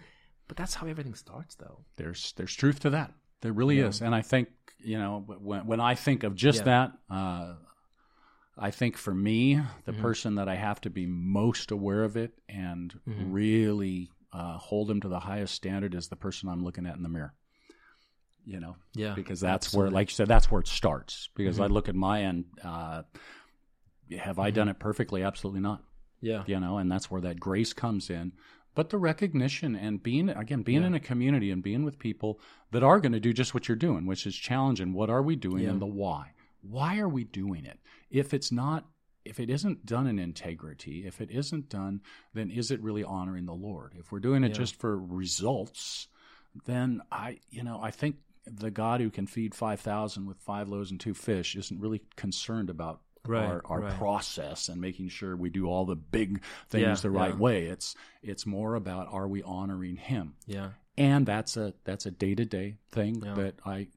[0.48, 1.84] but that's how everything starts, though.
[1.96, 3.12] there's there's truth to that.
[3.42, 3.88] There really Yeah.
[3.88, 6.64] is, and I think you know when when I think of just Yeah.
[6.64, 7.56] that, uh,
[8.56, 10.00] I think for me, the Mhm.
[10.00, 13.32] person that I have to be most aware of it and Mhm.
[13.32, 17.02] really uh, hold them to the highest standard as the person I'm looking at in
[17.02, 17.32] the mirror.
[18.48, 19.88] you know, Yeah, because that's absolutely.
[19.88, 21.28] where, like you said, that's where it starts.
[21.34, 21.72] Because I Mhm.
[21.72, 23.02] look at my end, uh,
[24.20, 25.24] have I done it perfectly?
[25.24, 25.82] Absolutely not.
[26.20, 26.44] Yeah.
[26.46, 28.32] You know, and that's where that grace comes in.
[28.76, 30.86] But the recognition and being again, being Yeah.
[30.88, 32.38] in a community and being with people
[32.70, 34.92] that are going to do just what you're doing, which is challenging.
[34.92, 35.70] What are we doing Yeah.
[35.70, 36.32] and the why?
[36.60, 37.80] Why are we doing it?
[38.10, 38.88] If it's not
[39.26, 42.00] if it isn't done in integrity, if it isn't done,
[42.34, 43.94] then is it really honoring the Lord?
[43.98, 44.54] If we're doing it Yeah.
[44.54, 46.08] just for results,
[46.64, 48.16] then I, you know, I think
[48.46, 52.70] the God who can feed 5,000 with five loaves and two fish isn't really concerned
[52.70, 53.92] about Right, our, our right.
[53.94, 57.38] process and making sure we do all the big things Yeah, the right yeah.
[57.40, 57.64] way.
[57.64, 60.36] It's it's more about are we honoring him?
[60.46, 60.70] Yeah.
[60.96, 63.34] And that's a that's a day-to-day thing Yeah.
[63.34, 63.88] that I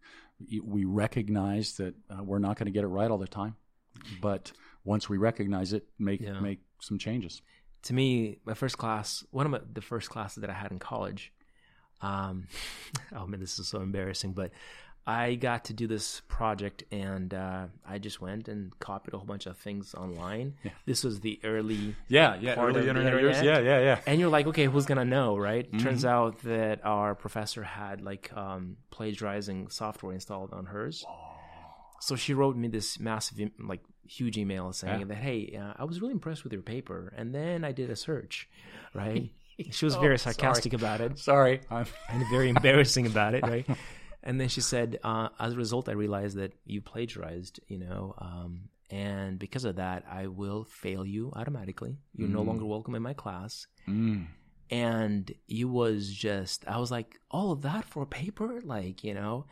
[0.63, 3.55] we recognize that uh, we're not going to get it right all the time.
[4.19, 4.51] But
[4.93, 6.39] once we recognize it, make Yeah.
[6.49, 7.41] make some changes.
[7.83, 10.79] to me, my first class, one of my, the first classes that I had in
[10.79, 11.31] college,
[12.01, 12.35] um,
[13.17, 14.49] oh man, this is so embarrassing, but
[15.07, 19.25] I got to do this project and uh, I just went and copied a whole
[19.33, 20.47] bunch of things online.
[20.63, 20.71] Yeah.
[20.85, 23.41] This was the early, Yeah, yeah, early the internet years.
[23.41, 23.99] Yeah, yeah, yeah.
[24.05, 25.65] and you're like, okay, who's gonna know, right?
[25.65, 25.83] Mm-hmm.
[25.85, 31.05] Turns out that our professor had like um, plagiarizing software installed on hers.
[32.01, 35.05] So she wrote me this massive, like, huge email saying Yeah.
[35.05, 37.95] that, hey, uh, I was really impressed with your paper, and then I did a
[37.95, 38.49] search,
[38.93, 39.29] right?
[39.71, 40.33] she was Oh, very sorry.
[40.33, 43.65] sarcastic about it Sorry, I'm and very embarrassing about it, right?
[44.23, 48.15] And then she said, uh, as a result, I realized that you plagiarized, you know,
[48.17, 51.97] um, and because of that, I will fail you automatically.
[52.15, 52.47] You're no Mm.
[52.47, 53.67] longer welcome in my class.
[53.87, 54.25] Mm.
[54.71, 58.61] And it was just, I was like, all of that for a paper?
[58.63, 59.45] Like, you know?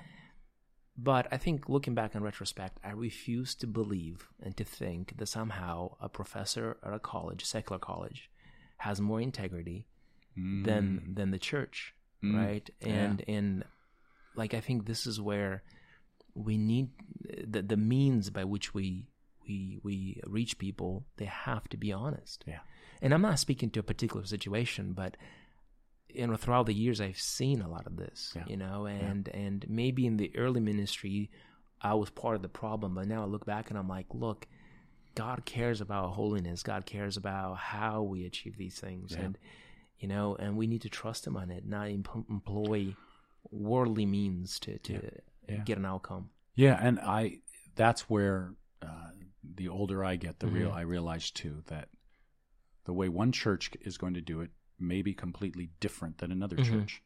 [0.97, 5.27] But I think looking back in retrospect, I refuse to believe and to think that
[5.27, 8.29] somehow a professor at a college, secular college,
[8.77, 9.85] has more integrity
[10.35, 11.93] than than the church,
[12.23, 12.35] Mm.
[12.35, 12.69] right?
[12.81, 13.63] And and
[14.35, 15.61] like I think this is where
[16.33, 16.89] we need
[17.43, 19.05] the the means by which we
[19.47, 21.05] we we reach people.
[21.17, 22.43] They have to be honest.
[22.47, 22.59] Yeah.
[23.01, 25.15] And I'm not speaking to a particular situation, but
[26.09, 28.33] you know, throughout the years, I've seen a lot of this.
[28.35, 28.43] Yeah.
[28.47, 31.29] You know, and and maybe in the early ministry,
[31.81, 34.47] I was part of the problem, but now I look back and I'm like, look.
[35.15, 36.61] God cares about holiness.
[36.61, 39.21] God cares about how we achieve these things, Yeah.
[39.25, 39.37] and
[39.97, 42.95] you know, and we need to trust Him on it, not em- employ
[43.49, 44.93] worldly means to to
[45.49, 45.63] Yeah.
[45.63, 46.29] get an outcome.
[46.53, 47.39] Yeah, and I
[47.73, 48.53] that's where
[48.83, 49.09] uh,
[49.43, 50.75] the older I get, the real Mhm.
[50.75, 51.89] I realize too that
[52.83, 56.55] the way one church is going to do it may be completely different than another
[56.57, 56.65] Mhm.
[56.65, 57.01] church,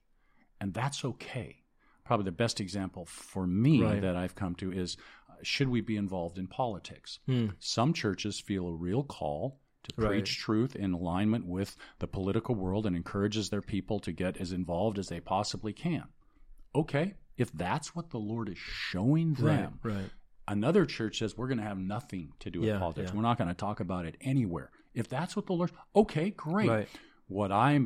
[0.59, 1.63] and that's okay.
[2.03, 4.01] Probably the best example for me Right.
[4.01, 4.97] that I've come to is
[5.29, 7.19] uh, should we be involved in politics?
[7.25, 7.49] Hmm.
[7.59, 10.09] Some churches feel a real call to Right.
[10.09, 14.51] preach truth in alignment with the political world and encourages their people to get as
[14.51, 16.09] involved as they possibly can.
[16.75, 20.09] Okay, if that's what the Lord is showing them, right.
[20.47, 23.09] another church says we're going to have nothing to do with Yeah, politics.
[23.11, 23.15] yeah.
[23.15, 24.71] We're not going to talk about it anywhere.
[24.93, 26.69] If that's what the Lord, okay, great.
[26.69, 26.89] Right.
[27.31, 27.79] What I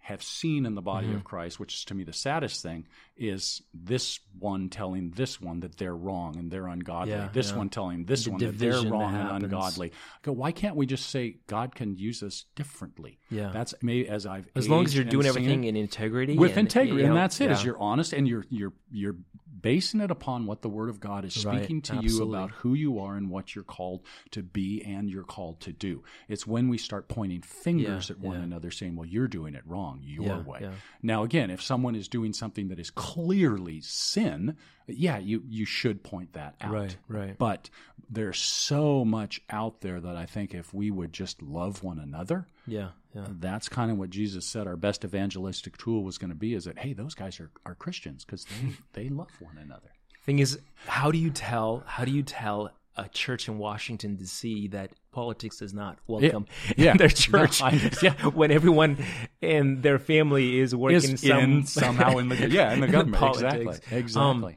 [0.00, 1.16] have seen in the body Mhm.
[1.16, 5.58] of Christ, which is to me the saddest thing, is this one telling this one
[5.60, 7.12] that they're wrong and they're ungodly.
[7.12, 7.56] Yeah, this yeah.
[7.56, 9.90] one telling this The one that they're division that wrong and ungodly.
[10.22, 13.18] Go, why can't we just say God can use us differently?
[13.30, 13.50] Yeah.
[13.52, 17.00] That's maybe as I've as long as you're doing everything in integrity, with and, integrity,
[17.02, 17.50] you and that's it.
[17.50, 17.62] yeah.
[17.64, 19.16] you're honest and you're you're you're
[19.60, 22.74] basing it upon what the Word of God is Right, speaking to you about who
[22.74, 24.02] you are and what you're called
[24.32, 26.02] to be and you're called to do.
[26.28, 28.44] It's when we start pointing fingers Yeah, at one yeah.
[28.44, 30.68] another, saying, "Well, you're doing it wrong, your Yeah, way."
[31.02, 34.56] Now, again, if someone is doing something that is clearly sin,
[34.88, 36.72] yeah, you you should point that out.
[36.72, 37.38] Right, right.
[37.38, 37.70] But
[38.08, 42.46] there's so much out there that I think if we would just love one another,
[42.66, 43.26] Yeah, yeah.
[43.40, 46.64] that's kind of what Jesus said our best evangelistic tool was going to be is
[46.66, 48.72] that hey those guys are, are Christians because they,
[49.04, 49.88] they love one another
[50.24, 51.84] Thing is, how do you tell?
[51.86, 54.68] How do you tell a church in Washington D.C.
[54.68, 56.92] that politics is not welcome yeah.
[56.92, 57.62] in their No, church?
[57.62, 58.14] I- yeah.
[58.30, 58.98] when everyone
[59.40, 63.18] in their family is working is some, in somehow in the yeah in the government
[63.20, 63.54] politics.
[63.54, 64.56] exactly exactly Um,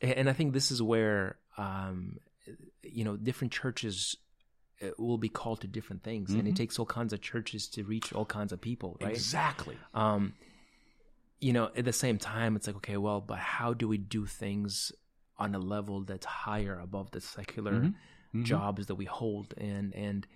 [0.00, 2.18] and I think this is where um,
[2.82, 4.16] you know different churches
[4.82, 6.56] uh, will be called to different things, and it Mhm.
[6.56, 9.14] takes all kinds of churches to reach all kinds of people, right?
[9.16, 10.34] exactly um,
[11.40, 14.26] you know, at the same time, it's like, okay, well, but how do we do
[14.26, 14.92] things
[15.38, 17.94] on a level that's higher above the secular Mhm.
[18.34, 18.44] Mhm.
[18.44, 19.54] jobs that we hold?
[19.56, 20.26] And and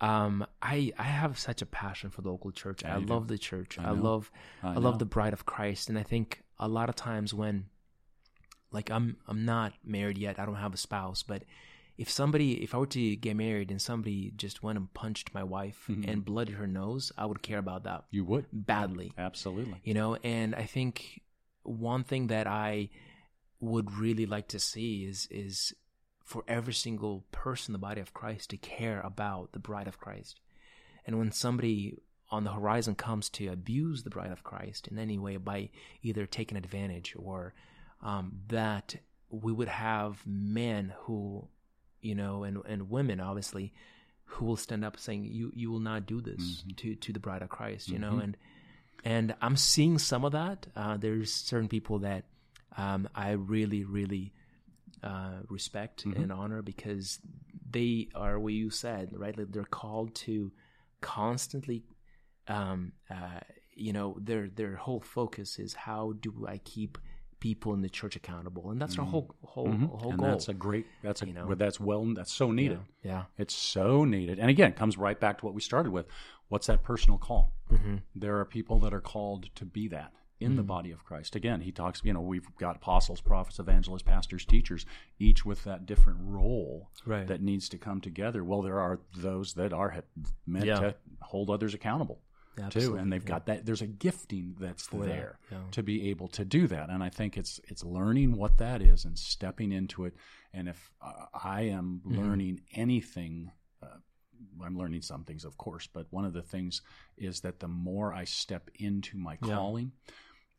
[0.00, 2.82] um, I I have such a passion for the local church.
[2.82, 3.12] Yeah, I you do.
[3.12, 3.78] love the church.
[3.78, 4.30] I I, love
[4.62, 7.66] I I, love the bride of Christ, and I think a lot of times when,
[8.72, 10.38] like, I'm I'm not married yet.
[10.38, 11.44] I don't have a spouse, but
[11.98, 15.42] if somebody, if I were to get married and somebody just went and punched my
[15.42, 16.06] wife Mhm.
[16.06, 20.16] and blooded her nose, I would care about that you would badly absolutely you know
[20.16, 21.22] and i think
[21.62, 22.90] one thing that i
[23.60, 25.72] would really like to see is is
[26.22, 30.00] for every single person in the body of Christ to care about the bride of
[30.00, 30.40] Christ.
[31.06, 31.98] And when somebody
[32.30, 35.70] on the horizon comes to abuse the bride of Christ in any way by
[36.02, 37.54] either taking advantage or
[38.02, 38.96] um, that
[39.30, 41.48] we would have men who,
[42.00, 43.72] you know, and, and women obviously,
[44.24, 46.70] who will stand up saying, "You you will not do this mm-hmm.
[46.76, 48.16] to to the bride of Christ," you mm-hmm.
[48.16, 48.36] know, and
[49.04, 50.66] and I'm seeing some of that.
[50.74, 52.24] Uh, there's certain people that
[52.76, 54.32] um, I really really
[55.02, 56.20] uh, respect mm-hmm.
[56.20, 57.20] and honor because
[57.70, 59.36] they are what you said, right?
[59.36, 60.52] Like they're called to
[61.00, 61.84] constantly,
[62.48, 63.40] um, uh,
[63.74, 66.98] you know, their their whole focus is how do I keep
[67.46, 69.02] people in the church accountable, and that's mm-hmm.
[69.02, 69.84] our whole whole mm-hmm.
[69.86, 70.30] whole and goal.
[70.30, 70.86] That's a great.
[71.02, 71.54] That's a you know?
[71.54, 72.04] that's well.
[72.14, 72.80] That's so needed.
[73.04, 73.10] Yeah.
[73.10, 73.22] yeah.
[73.38, 74.40] it's so needed.
[74.40, 76.06] And again, it comes right back to what we started with.
[76.48, 77.52] What's that personal call?
[77.72, 77.96] Mm-hmm.
[78.16, 81.34] There are people that are called to be that in the body of Christ.
[81.34, 84.84] Again, he talks, you know, we've got apostles, prophets, evangelists, pastors, teachers,
[85.18, 87.26] each with that different role right.
[87.26, 88.44] that needs to come together.
[88.44, 90.04] Well, there are those that are
[90.46, 90.80] meant yeah.
[90.80, 92.20] to hold others accountable.
[92.58, 93.28] Absolutely, too and they've yeah.
[93.28, 95.58] got that there's a gifting that's there yeah.
[95.72, 99.04] to be able to do that and i think it's it's learning what that is
[99.04, 100.14] and stepping into it
[100.54, 102.18] and if uh, i am Mm-hmm.
[102.18, 103.50] learning anything
[103.82, 103.98] uh,
[104.62, 106.82] I'm learning some things, of course, but one of the things
[107.16, 109.92] is that the more I step into my calling,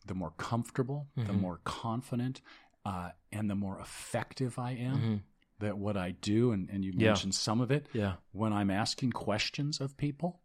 [0.06, 1.40] the more comfortable, the Mhm.
[1.40, 2.42] more confident,
[2.86, 4.98] uh, and the more effective I am.
[5.02, 5.22] Mhm.
[5.60, 7.08] That what I do, and, and you Yeah.
[7.10, 10.42] mentioned some of it, Yeah, when I'm asking questions of people,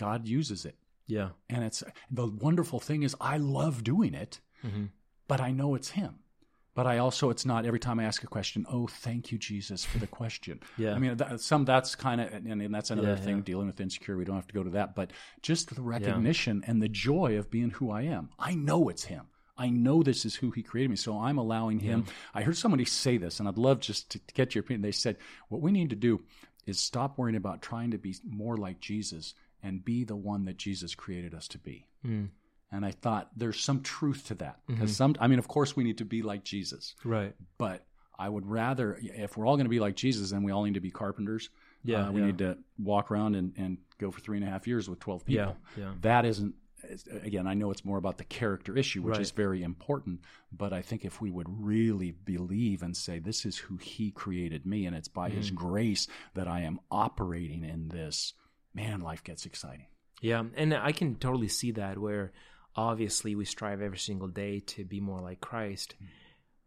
[0.00, 0.76] God uses it.
[1.06, 4.86] yeah, And it's the wonderful thing is I love doing it, hmm
[5.28, 6.14] but I know it's Him.
[6.74, 9.84] But I also, it's not every time I ask a question, oh, thank you, Jesus,
[9.84, 10.60] for the question.
[10.76, 10.94] yeah.
[10.94, 13.42] I mean, that, some that's kind of, and, and that's another Yeah, thing yeah.
[13.50, 14.16] dealing with insecure.
[14.16, 17.50] We don't have to go to that, but just the recognition and the joy of
[17.50, 18.30] being who I am.
[18.38, 19.26] I know it's Him.
[19.58, 22.06] I know this is who He created me, so I'm allowing Him.
[22.34, 24.82] I heard somebody say this, and I'd love just to, to get your opinion.
[24.82, 25.16] They said,
[25.48, 26.22] "What we need to do
[26.66, 30.56] is stop worrying about trying to be more like Jesus and be the one that
[30.56, 32.28] Jesus created us to be." Mm.
[32.72, 34.94] And I thought there's some truth to that because Mhm.
[34.94, 35.16] some.
[35.20, 37.34] I mean, of course, we need to be like Jesus, right.
[37.58, 37.84] but
[38.18, 40.74] I would rather, if we're all going to be like Jesus, then we all need
[40.74, 41.48] to be carpenters.
[41.82, 42.26] Yeah, Uh, we yeah.
[42.26, 45.24] need to walk around and, and go for three and a half years with 12
[45.24, 45.56] people.
[45.76, 45.94] Yeah, yeah.
[46.02, 46.54] That isn't,
[47.22, 49.20] again, I know it's more about the character issue, which Right.
[49.22, 50.20] is very important.
[50.52, 54.66] But I think if we would really believe and say, this is who he created
[54.66, 55.38] me, and it's by Mm-hmm.
[55.38, 58.34] his grace that I am operating in this,
[58.74, 59.86] man, life gets exciting.
[60.20, 62.32] Yeah, and I can totally see that where
[62.76, 65.94] obviously we strive every single day to be more like Christ.
[65.96, 66.06] Mm-hmm.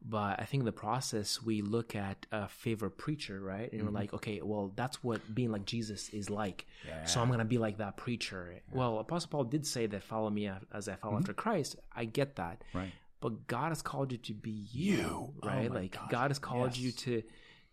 [0.05, 3.71] But I think in the process we look at a favorite preacher, right?
[3.71, 3.95] And we're mm-hmm.
[3.95, 6.65] like, okay, well, that's what being like Jesus is like.
[7.05, 8.59] So I'm gonna be like that preacher.
[8.71, 11.21] Well, Apostle Paul did say that follow me as I follow mm-hmm.
[11.21, 11.77] after Christ.
[11.95, 12.63] I get that.
[12.73, 12.91] Right.
[13.21, 15.33] But God has called you to be you, You.
[15.41, 15.69] Oh right?
[15.69, 17.23] my like gosh, God has called you to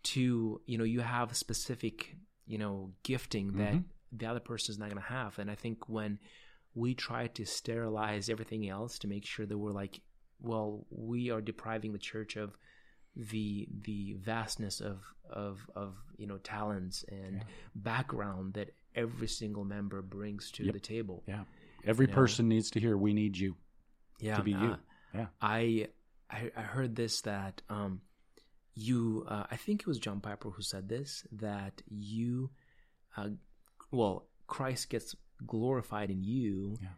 [0.03, 2.15] to you know you have a specific
[2.45, 3.83] you know gifting that Mhm.
[4.11, 6.19] The other person is not going to have and i think when
[6.75, 10.01] we try to sterilize everything else to make sure that we're like
[10.41, 12.55] well we are depriving the church of
[13.15, 14.99] the the vastness of
[15.29, 17.43] of of you know talents and
[17.75, 20.73] background that every single member brings to Yep.
[20.73, 21.43] the table Yeah.
[21.83, 22.13] Every Yeah.
[22.15, 23.55] person needs to hear, we need you.
[24.19, 24.57] yeah to be you.
[24.57, 24.77] uh,
[25.13, 25.27] Yeah.
[25.41, 25.87] I,
[26.29, 28.01] I I heard this that um
[28.75, 32.49] you uh, I think it was John Piper who said this that you
[33.17, 33.29] uh,
[33.91, 35.15] well Christ gets
[35.45, 36.89] glorified in you Yeah.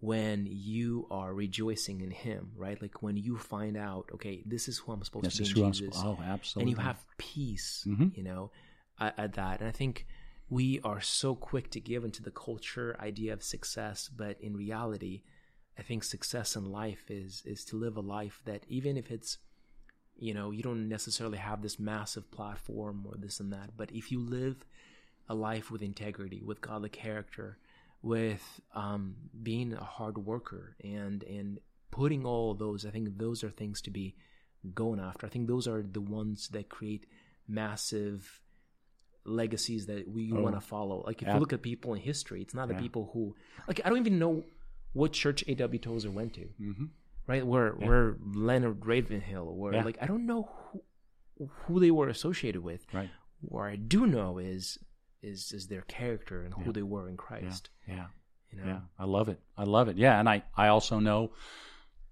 [0.00, 4.78] when you are rejoicing in him right like when you find out okay this is
[4.78, 6.72] who I'm supposed This to is who in I'm Jesus supposed Oh, absolutely.
[6.72, 8.16] and you have peace Mhm.
[8.16, 8.50] you know
[8.98, 10.06] at, at that and I think
[10.48, 15.22] we are so quick to give into the culture idea of success but in reality
[15.78, 19.38] I think success in life is is to live a life that even if it's
[20.16, 24.10] you know you don't necessarily have this massive platform or this and that but if
[24.12, 24.64] you live
[25.32, 27.48] a life with integrity with godly character
[28.02, 28.44] with
[28.82, 29.02] um,
[29.48, 30.64] being a hard worker
[30.98, 31.48] and and
[31.98, 34.06] putting all those i think those are things to be
[34.82, 37.04] going after i think those are the ones that create
[37.60, 38.18] massive
[39.24, 40.40] legacies that we Oh.
[40.44, 42.74] want to follow like if Ab- you look at people in history it's not the
[42.74, 43.22] people who
[43.68, 44.44] like i don't even know
[44.92, 45.78] what church A.W.
[45.78, 46.86] Tozer went to hmm
[47.26, 47.46] right?
[47.46, 47.86] Where Yeah.
[47.86, 48.16] where
[48.48, 49.84] Leonard Ravenhill, where Yeah.
[49.84, 50.82] like I don't know who,
[51.62, 52.82] who they were associated with.
[52.92, 53.10] Right.
[53.40, 54.78] What I do know is
[55.22, 56.72] is is their character and who Yeah.
[56.72, 57.70] they were in Christ.
[57.86, 58.06] Yeah.
[58.50, 59.40] You know, Yeah, I love it.
[59.56, 59.96] I love it.
[59.96, 61.32] Yeah, and I I also know,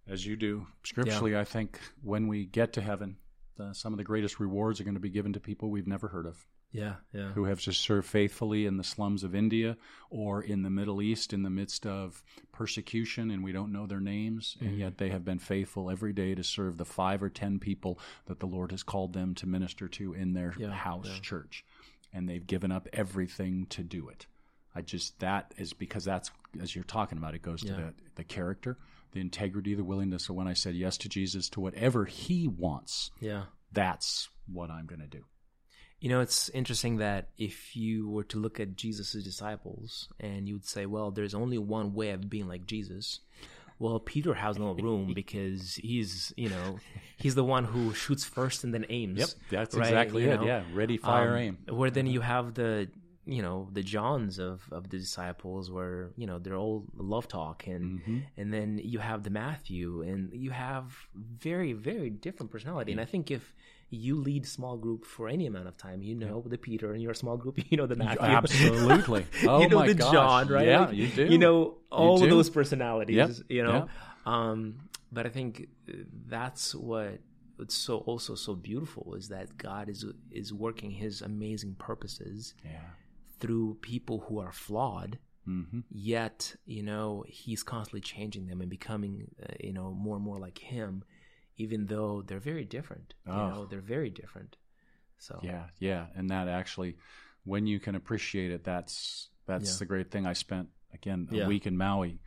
[0.07, 3.17] as you do scripturally, I think when we get to heaven,
[3.59, 6.09] uh, some of the greatest rewards are going to be given to people we've never
[6.09, 6.47] heard of.
[6.71, 7.33] Yeah, yeah.
[7.33, 9.79] Who have just served faithfully in the slums of India
[10.11, 14.01] or in the Middle East in the midst of persecution, and we don't know their
[14.01, 14.67] names, mm-hmm.
[14.67, 17.99] and yet they have been faithful every day to serve the five or ten people
[18.27, 21.21] that the Lord has called them to minister to in their yeah, house yeah.
[21.21, 21.65] church.
[22.13, 24.27] And they've given up everything to do it.
[24.75, 26.31] I just, that is because that's,
[26.63, 27.75] as you're talking about, it goes yeah.
[27.75, 28.79] to the, the character,
[29.13, 30.25] the integrity, the willingness.
[30.25, 34.87] So when I said yes to Jesus to whatever he wants, yeah, that's what I'm
[34.87, 35.25] going to do.
[36.01, 40.55] You know, it's interesting that if you were to look at Jesus' disciples and you
[40.55, 43.21] would say, well, there's only one way of being like Jesus.
[43.79, 46.79] Well, Peter has no room because he's, you know,
[47.16, 49.18] he's the one who shoots first and then aims.
[49.18, 49.89] Yep, that's right?
[49.89, 50.41] exactly you it.
[50.41, 50.47] Know?
[50.47, 51.59] Yeah, ready, fire, um, aim.
[51.68, 52.89] Where then you have the,
[53.24, 57.66] you know, the Johns of, of the disciples where, you know, they're all love talk
[57.66, 58.18] and mm-hmm.
[58.37, 62.93] and then you have the Matthew and you have very, very different personality.
[62.93, 63.55] And I think if
[63.91, 66.03] you lead small group for any amount of time.
[66.03, 67.59] You know the Peter in your small group.
[67.70, 68.22] You know the Matthew.
[68.22, 69.26] Absolutely.
[69.47, 70.12] Oh you know my the gosh.
[70.12, 70.66] John, right?
[70.66, 71.26] Yeah, like, you do.
[71.26, 73.16] You know all you of those personalities.
[73.16, 73.30] Yep.
[73.49, 73.89] You know, yep.
[74.26, 74.80] um,
[75.12, 75.68] but I think
[76.26, 77.20] that's what
[77.59, 82.80] it's so also so beautiful is that God is is working His amazing purposes yeah.
[83.39, 85.18] through people who are flawed.
[85.47, 85.80] Mm-hmm.
[85.91, 90.39] Yet, you know, he's constantly changing them and becoming, uh, you know, more and more
[90.39, 91.05] like him
[91.59, 93.15] even though they're very different.
[93.27, 93.33] Oh.
[93.33, 94.57] You know, they're very different.
[95.19, 96.97] So yeah, yeah, and that actually,
[97.45, 99.79] when you can appreciate it, that's that's yeah.
[99.81, 100.27] the great thing.
[100.27, 101.47] I spent again a yeah.
[101.49, 102.21] week in Maui,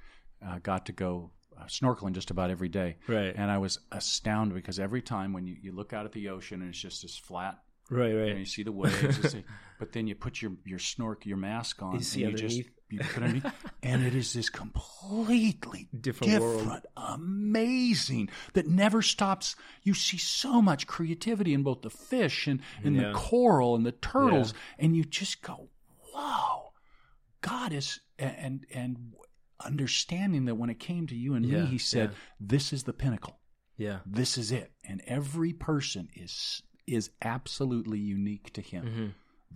[0.46, 3.34] uh, got to go uh, snorkeling just about every day, right?
[3.36, 6.62] And I was astounded because every time when you, you look out at the ocean
[6.62, 7.60] and it's just this flat
[7.90, 8.30] Right, right.
[8.30, 9.36] And you see the waves,
[9.80, 12.66] but then you put your your snork, your mask on, you see and you underneath.
[12.66, 13.54] just you put underneath,
[13.84, 19.56] and it is this completely different, different amazing that never stops.
[19.84, 23.10] You see so much creativity in both the fish and in yeah.
[23.10, 24.86] the coral and the turtles, yeah.
[24.86, 25.68] and you just go,
[26.14, 26.72] "Wow,
[27.42, 29.14] God is!" And and
[29.60, 32.94] understanding that when it came to you and yeah, me, He said, "This is the
[32.94, 33.40] pinnacle."
[33.76, 38.86] Yeah, this is it, and every person is is absolutely unique to him.
[38.86, 39.08] Mm-hmm.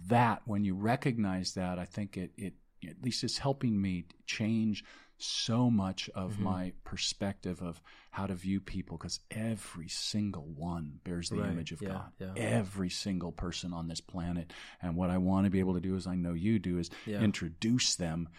[0.08, 2.54] That when you recognize that, I think it it
[2.88, 4.84] at least is helping me change
[5.18, 6.44] so much of mm-hmm.
[6.44, 11.52] my perspective of how to view people because every single one bears the right.
[11.52, 12.12] image of yeah, God.
[12.20, 12.34] Yeah.
[12.36, 14.52] Every single person on this planet.
[14.82, 16.90] And what I want to be able to do, as I know you do, is
[17.06, 17.22] yeah.
[17.22, 18.30] introduce them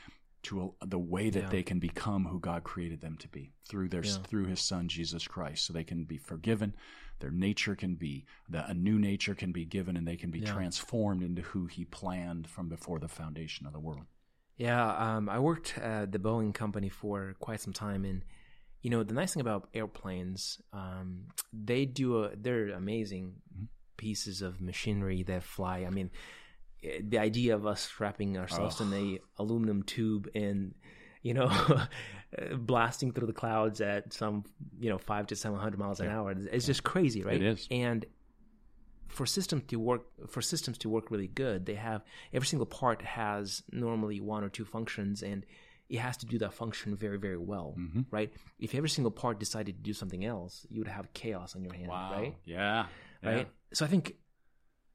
[0.44, 3.88] to a, the way that they can become who God created them to be through
[3.88, 6.74] their through His Son Jesus Christ, so they can be forgiven,
[7.18, 10.40] their nature can be the, a new nature can be given and they can be
[10.40, 10.52] yeah.
[10.52, 14.04] transformed into who he planned from before the foundation of the world
[14.56, 18.22] yeah um, i worked at the boeing company for quite some time and
[18.82, 23.64] you know the nice thing about airplanes um, they do a, they're amazing mm-hmm.
[23.96, 26.10] pieces of machinery that fly i mean
[26.84, 28.84] eh, the idea of us wrapping ourselves oh.
[28.84, 30.74] in a aluminum tube and
[31.26, 31.50] you know,
[32.56, 34.44] blasting through the clouds at some,
[34.78, 36.18] you know, five to seven hundred miles an yeah.
[36.18, 36.34] hour.
[36.52, 37.34] It's just crazy, right?
[37.34, 37.66] It is.
[37.68, 38.06] And
[39.08, 43.02] for systems to work, for systems to work really good, they have every single part
[43.02, 45.44] has normally one or two functions, and
[45.88, 48.02] it has to do that function very, very well, mm-hmm.
[48.12, 48.32] right?
[48.60, 51.74] If every single part decided to do something else, you would have chaos on your
[51.74, 52.12] hands, wow.
[52.12, 52.36] right?
[52.44, 52.86] Yeah.
[53.22, 53.38] Right.
[53.38, 53.44] Yeah.
[53.72, 54.14] So I think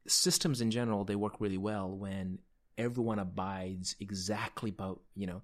[0.06, 2.38] systems in general they work really well when
[2.78, 5.42] everyone abides exactly about you know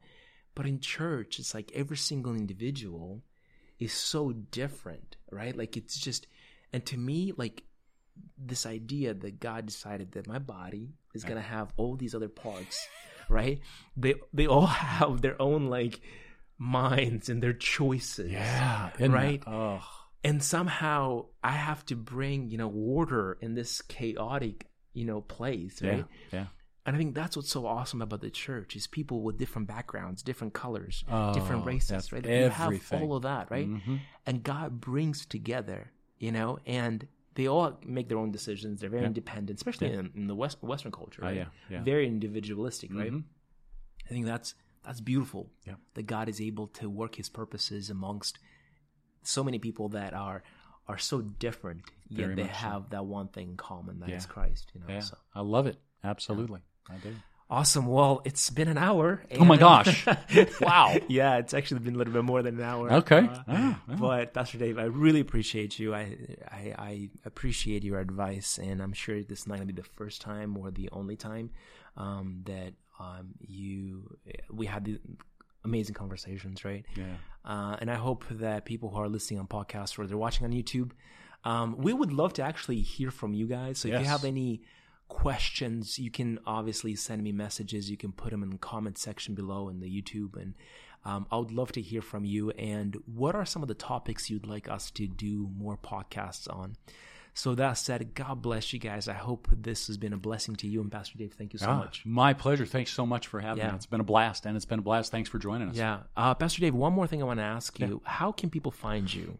[0.59, 3.22] but in church, it's like every single individual
[3.78, 5.56] is so different, right?
[5.56, 6.26] Like it's just,
[6.72, 7.62] and to me, like
[8.36, 12.28] this idea that God decided that my body is going to have all these other
[12.28, 12.88] parts,
[13.28, 13.61] right?
[13.96, 16.00] They, they all have their own like
[16.59, 18.32] minds and their choices.
[18.32, 18.90] Yeah.
[18.98, 19.40] Right.
[19.46, 19.80] Oh.
[20.24, 25.80] And somehow I have to bring, you know, order in this chaotic, you know, place,
[25.82, 26.04] right?
[26.32, 26.40] Yeah.
[26.40, 26.46] yeah.
[26.89, 30.22] And I think that's what's so awesome about the church is people with different backgrounds,
[30.22, 32.24] different colors, oh, different races, right?
[32.24, 32.72] Everything.
[32.72, 33.68] You have all of that, right?
[33.68, 33.97] Mm-hmm.
[34.24, 38.80] And God brings together, you know, and they all make their own decisions.
[38.80, 39.09] They're very yeah.
[39.09, 39.99] independent, especially yeah.
[39.99, 41.36] in, in, the West, Western culture, right?
[41.36, 41.47] Oh, yeah.
[41.68, 41.82] yeah.
[41.82, 43.12] Very individualistic, right?
[43.12, 44.07] Mm-hmm.
[44.07, 45.51] I think that's that's beautiful.
[45.66, 45.74] Yeah.
[45.93, 48.39] That God is able to work His purposes amongst
[49.24, 50.43] so many people that are
[50.86, 52.86] are so different, yet they have so.
[52.93, 54.72] that one thing in common that is Christ.
[54.74, 55.01] You know.
[55.01, 55.18] So.
[55.34, 55.76] I love it.
[56.03, 56.61] Absolutely.
[56.91, 57.14] I do.
[57.51, 57.86] Awesome.
[57.86, 59.22] Well, it's been an hour.
[59.39, 60.05] oh my gosh!
[60.61, 60.95] wow.
[61.09, 62.93] Yeah, it's actually been a little bit more than an hour.
[62.93, 63.20] Okay.
[63.20, 63.76] Uh, oh.
[63.99, 65.95] But Pastor Dave, I really appreciate you.
[65.95, 66.16] I,
[66.51, 69.89] I, I appreciate your advice, and I'm sure this is not going to be the
[69.89, 71.49] first time or the only time
[71.97, 74.18] um, that um, you
[74.51, 75.01] we had the
[75.64, 76.84] amazing conversations, right?
[76.97, 77.05] Yeah.
[77.47, 80.53] Uh, and I hope that people who are listening on podcasts or they're watching on
[80.53, 80.91] YouTube
[81.45, 83.78] Um, we would love to actually hear from you guys.
[83.78, 84.61] So if you have any
[85.09, 87.90] questions, you can obviously send me messages.
[87.90, 90.54] You can put them in the comment section below in the YouTube, and
[91.04, 92.50] um, I would love to hear from you.
[92.52, 96.76] And what are some of the topics you'd like us to do more podcasts on?
[97.34, 99.06] So that said, God bless you guys.
[99.06, 101.34] I hope this has been a blessing to you and Pastor Dave.
[101.34, 102.02] Thank you so Ah, much.
[102.04, 102.66] My pleasure.
[102.66, 103.70] Thanks so much for having Yeah.
[103.70, 103.76] me.
[103.76, 105.12] It's been a blast, and it's been a blast.
[105.12, 105.76] Thanks for joining us.
[105.76, 106.74] Yeah, uh, Pastor Dave.
[106.74, 109.38] One more thing I want to ask you: How can people find you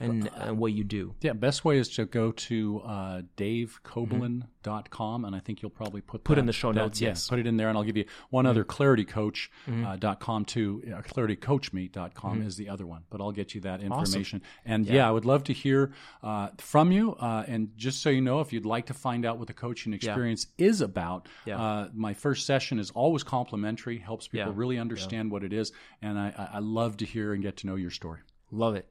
[0.00, 1.14] and, and what you do?
[1.20, 6.24] Yeah, best way is to go to uh, davekoblin.com, and I think you'll probably put
[6.24, 7.28] Put that, in the show that- notes, yeah, yes.
[7.28, 10.82] put it in there, and I'll give you one other claritycoach.com uh, dot com too.
[10.86, 14.42] Uh, claritycoachme.com is the other one, but I'll get you that information.
[14.64, 15.08] And yeah.
[15.08, 15.92] I would love to hear
[16.22, 17.14] uh, from you.
[17.14, 19.92] Uh, and just so you know, if you'd like to find out what the coaching
[19.92, 21.60] experience is about, Yeah.
[21.60, 24.56] uh, my first session is always complimentary, helps people Yeah.
[24.56, 25.72] really understand what it is,
[26.02, 28.20] and I I love to hear and get to know your story.
[28.50, 28.88] Love it.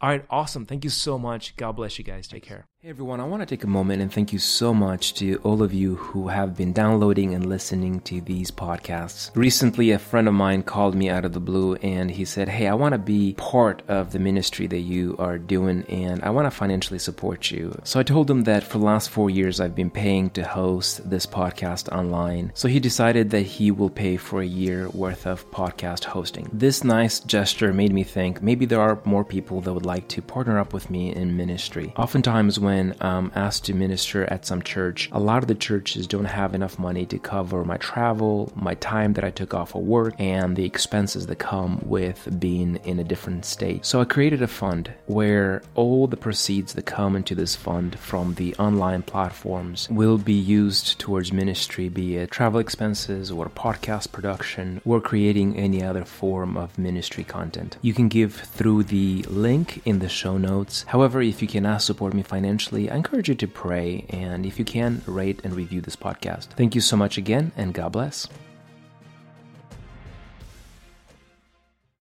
[0.00, 0.64] All right, awesome.
[0.64, 1.56] Thank you so much.
[1.56, 2.26] God bless you guys.
[2.26, 2.66] Take care.
[2.82, 5.62] Hey everyone, I want to take a moment and thank you so much to all
[5.62, 9.30] of you who have been downloading and listening to these podcasts.
[9.36, 12.66] Recently, a friend of mine called me out of the blue and he said, Hey,
[12.68, 16.46] I want to be part of the ministry that you are doing and I want
[16.46, 17.78] to financially support you.
[17.84, 21.10] So I told him that for the last four years I've been paying to host
[21.10, 22.50] this podcast online.
[22.54, 26.48] So he decided that he will pay for a year worth of podcast hosting.
[26.50, 30.22] This nice gesture made me think maybe there are more people that would like to
[30.22, 31.92] partner up with me in ministry.
[31.98, 36.06] Oftentimes, when I'm um, asked to minister at some church, a lot of the churches
[36.06, 39.82] don't have enough money to cover my travel, my time that I took off of
[39.82, 43.84] work, and the expenses that come with being in a different state.
[43.84, 48.34] So I created a fund where all the proceeds that come into this fund from
[48.34, 54.80] the online platforms will be used towards ministry, be it travel expenses or podcast production
[54.84, 57.76] or creating any other form of ministry content.
[57.82, 60.84] You can give through the link in the show notes.
[60.84, 64.64] However, if you cannot support me financially, I encourage you to pray and if you
[64.64, 66.48] can, rate and review this podcast.
[66.50, 68.28] Thank you so much again and God bless.